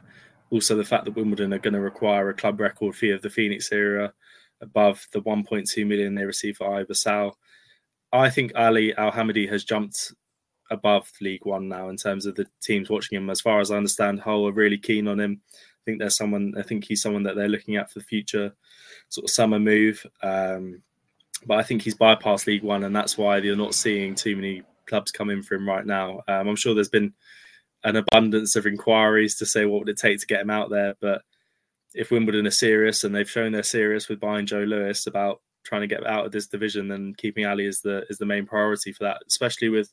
[0.52, 3.30] also, the fact that Wimbledon are going to require a club record fee of the
[3.30, 4.14] Phoenix era
[4.62, 7.38] above the 1.2 million they received for Ayoub Assal.
[8.12, 10.14] I think Ali Al Hamadi has jumped
[10.72, 13.30] above League One now in terms of the teams watching him.
[13.30, 15.42] As far as I understand, Hull are really keen on him.
[15.54, 16.54] I think there's someone.
[16.58, 18.54] I think he's someone that they're looking at for the future,
[19.10, 20.06] sort of summer move.
[20.22, 20.82] Um,
[21.46, 24.64] but I think he's bypassed League One, and that's why you're not seeing too many
[24.86, 26.22] clubs come in for him right now.
[26.28, 27.14] Um, I'm sure there's been
[27.84, 30.96] an abundance of inquiries to say what would it take to get him out there.
[31.00, 31.22] But
[31.98, 35.82] if Wimbledon are serious and they've shown they're serious with buying Joe Lewis about trying
[35.82, 38.94] to get out of this division, then keeping Ali is the is the main priority
[38.94, 39.22] for that.
[39.28, 39.92] Especially with,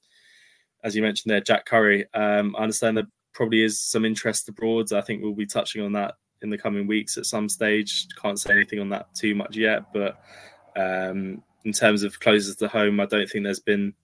[0.85, 2.07] as you mentioned there, Jack Currie.
[2.15, 4.93] Um, I understand there probably is some interest abroad.
[4.93, 8.07] I think we'll be touching on that in the coming weeks at some stage.
[8.21, 10.21] Can't say anything on that too much yet, but
[10.77, 13.95] um, in terms of closest to home, I don't think there's been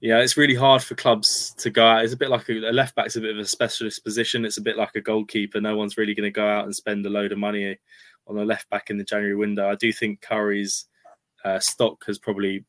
[0.00, 2.04] yeah, it's really hard for clubs to go out.
[2.04, 4.44] It's a bit like a, a left back's a bit of a specialist position.
[4.44, 5.60] It's a bit like a goalkeeper.
[5.60, 7.76] No one's really going to go out and spend a load of money
[8.26, 9.68] on a left back in the January window.
[9.68, 10.86] I do think Currie's
[11.44, 12.64] uh, stock has probably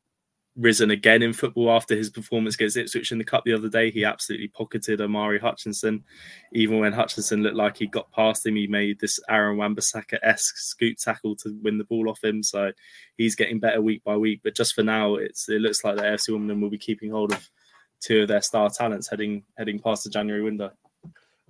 [0.55, 3.91] risen again in football after his performance against Ipswich in the cup the other day.
[3.91, 6.03] He absolutely pocketed Omari Hutchinson.
[6.53, 10.57] Even when Hutchinson looked like he got past him, he made this Aaron Wan-Bissaka esque
[10.57, 12.43] scoop tackle to win the ball off him.
[12.43, 12.71] So
[13.17, 14.41] he's getting better week by week.
[14.43, 17.33] But just for now, it's it looks like the AFC Wimbledon will be keeping hold
[17.33, 17.49] of
[18.01, 20.71] two of their star talents heading heading past the January window.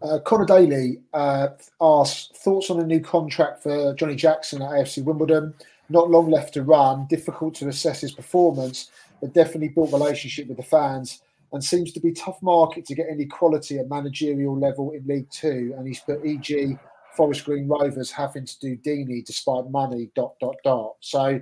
[0.02, 1.50] Uh, Connor Daly uh,
[1.82, 5.54] asks thoughts on a new contract for Johnny Jackson at AFC Wimbledon.
[5.90, 7.08] Not long left to run.
[7.08, 11.22] Difficult to assess his performance, but definitely built relationship with the fans
[11.52, 15.30] and seems to be tough market to get any quality at managerial level in League
[15.32, 15.74] Two.
[15.78, 16.78] And he's put, e.g.,
[17.16, 20.12] Forest Green Rovers having to do Deeney despite money.
[20.16, 20.96] Dot dot dot.
[21.00, 21.42] So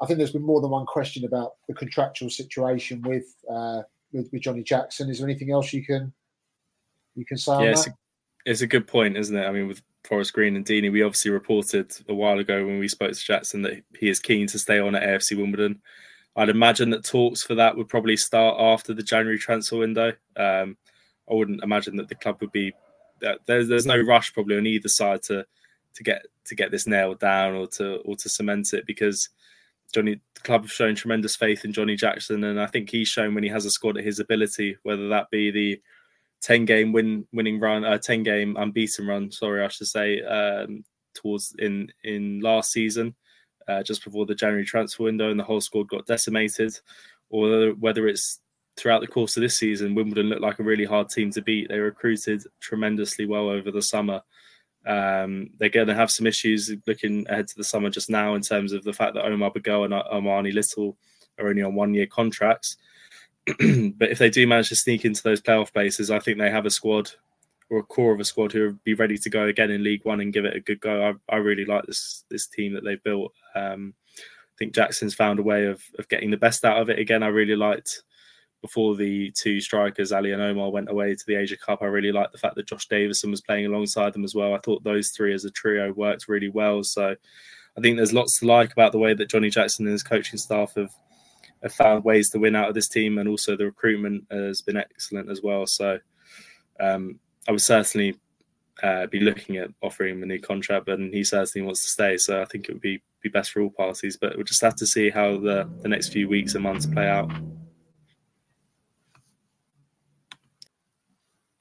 [0.00, 3.82] I think there's been more than one question about the contractual situation with uh,
[4.12, 5.08] with, with Johnny Jackson.
[5.08, 6.12] Is there anything else you can
[7.14, 7.64] you can say?
[7.64, 7.94] Yeah, it's a,
[8.44, 9.44] it's a, good point, isn't it?
[9.44, 12.88] I mean, with Forest Green and Deeney, we obviously reported a while ago when we
[12.88, 15.80] spoke to Jackson that he is keen to stay on at AFC Wimbledon.
[16.36, 20.12] I'd imagine that talks for that would probably start after the January transfer window.
[20.36, 20.76] Um,
[21.30, 22.72] I wouldn't imagine that the club would be.
[23.46, 25.46] There's there's no rush probably on either side to
[25.94, 29.30] to get to get this nailed down or to or to cement it because
[29.94, 33.34] Johnny the club have shown tremendous faith in Johnny Jackson and I think he's shown
[33.34, 35.80] when he has a squad at his ability whether that be the
[36.42, 40.84] 10 game win winning run uh, 10 game unbeaten run sorry I should say um,
[41.14, 43.14] towards in in last season
[43.68, 46.78] uh, just before the January transfer window, and the whole squad got decimated,
[47.30, 48.40] or whether it's
[48.76, 51.68] throughout the course of this season, Wimbledon looked like a really hard team to beat.
[51.68, 54.22] They recruited tremendously well over the summer.
[54.86, 58.42] Um, they're going to have some issues looking ahead to the summer just now in
[58.42, 60.96] terms of the fact that Omar Bugiel and Armani Little
[61.38, 62.76] are only on one year contracts.
[63.96, 66.66] but if they do manage to sneak into those playoff places, I think they have
[66.66, 67.10] a squad
[67.70, 70.04] or a core of a squad who will be ready to go again in League
[70.04, 71.16] One and give it a good go.
[71.30, 73.32] I, I really like this this team that they've built.
[73.54, 76.98] Um, I think Jackson's found a way of of getting the best out of it.
[76.98, 78.02] Again, I really liked
[78.62, 81.82] before the two strikers, Ali and Omar, went away to the Asia Cup.
[81.82, 84.54] I really liked the fact that Josh Davison was playing alongside them as well.
[84.54, 86.82] I thought those three as a trio worked really well.
[86.82, 87.14] So
[87.76, 90.38] I think there's lots to like about the way that Johnny Jackson and his coaching
[90.38, 90.90] staff have
[91.62, 94.76] have found ways to win out of this team, and also the recruitment has been
[94.76, 95.66] excellent as well.
[95.66, 95.98] So
[96.80, 98.18] um, I would certainly
[98.82, 102.16] uh, be looking at offering him a new contract, but he certainly wants to stay.
[102.16, 104.16] So I think it would be be best for all parties.
[104.16, 107.08] But we'll just have to see how the the next few weeks and months play
[107.08, 107.30] out.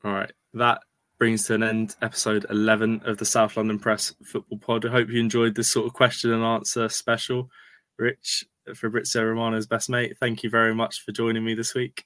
[0.03, 0.81] All right, that
[1.17, 4.85] brings to an end episode 11 of the South London Press Football Pod.
[4.85, 7.49] I hope you enjoyed this sort of question and answer special.
[7.97, 12.05] Rich, Fabrizio Romano's best mate, thank you very much for joining me this week.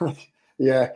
[0.58, 0.88] yeah,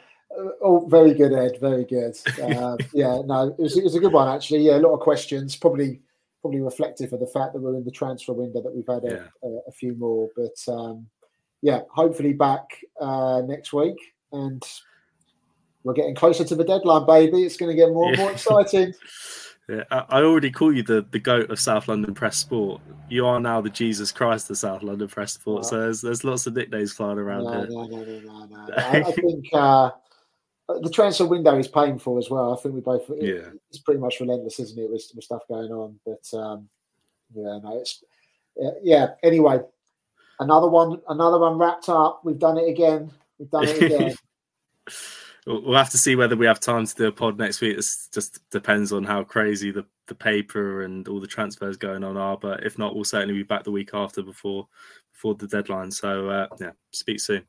[0.61, 1.59] Oh, very good, Ed.
[1.61, 2.16] Very good.
[2.39, 4.61] Uh, yeah, no, it was, it was a good one actually.
[4.61, 5.57] Yeah, a lot of questions.
[5.57, 6.01] Probably,
[6.41, 9.16] probably reflective of the fact that we're in the transfer window that we've had a,
[9.43, 9.49] yeah.
[9.49, 10.29] a, a few more.
[10.37, 11.07] But um,
[11.62, 12.64] yeah, hopefully back
[13.01, 13.97] uh, next week,
[14.33, 14.62] and
[15.83, 17.43] we're getting closer to the deadline, baby.
[17.43, 18.95] It's going to get more and more exciting.
[19.69, 22.81] Yeah, I already call you the, the goat of South London press sport.
[23.11, 25.66] You are now the Jesus Christ of South London press sport.
[25.66, 27.66] So there's there's lots of nicknames flying around no, here.
[27.69, 28.75] No, no, no, no, no.
[28.77, 29.91] I, I think uh,
[30.69, 32.55] the transfer window is painful as well.
[32.55, 33.11] I think we both.
[33.11, 36.01] It, yeah, it's pretty much relentless, isn't it, with, with stuff going on?
[36.07, 36.71] But um,
[37.35, 38.03] yeah, no, it's
[38.83, 39.09] yeah.
[39.23, 39.61] Anyway,
[40.41, 42.23] another one, another one wrapped up.
[42.25, 43.11] We've done it again.
[43.39, 44.14] We've done it again.
[45.49, 47.78] we'll have to see whether we have time to do a pod next week.
[47.78, 52.16] It just depends on how crazy the, the paper and all the transfers going on
[52.16, 52.36] are.
[52.36, 54.68] But if not, we'll certainly be back the week after before
[55.12, 55.90] before the deadline.
[55.90, 57.44] So uh, yeah, speak soon.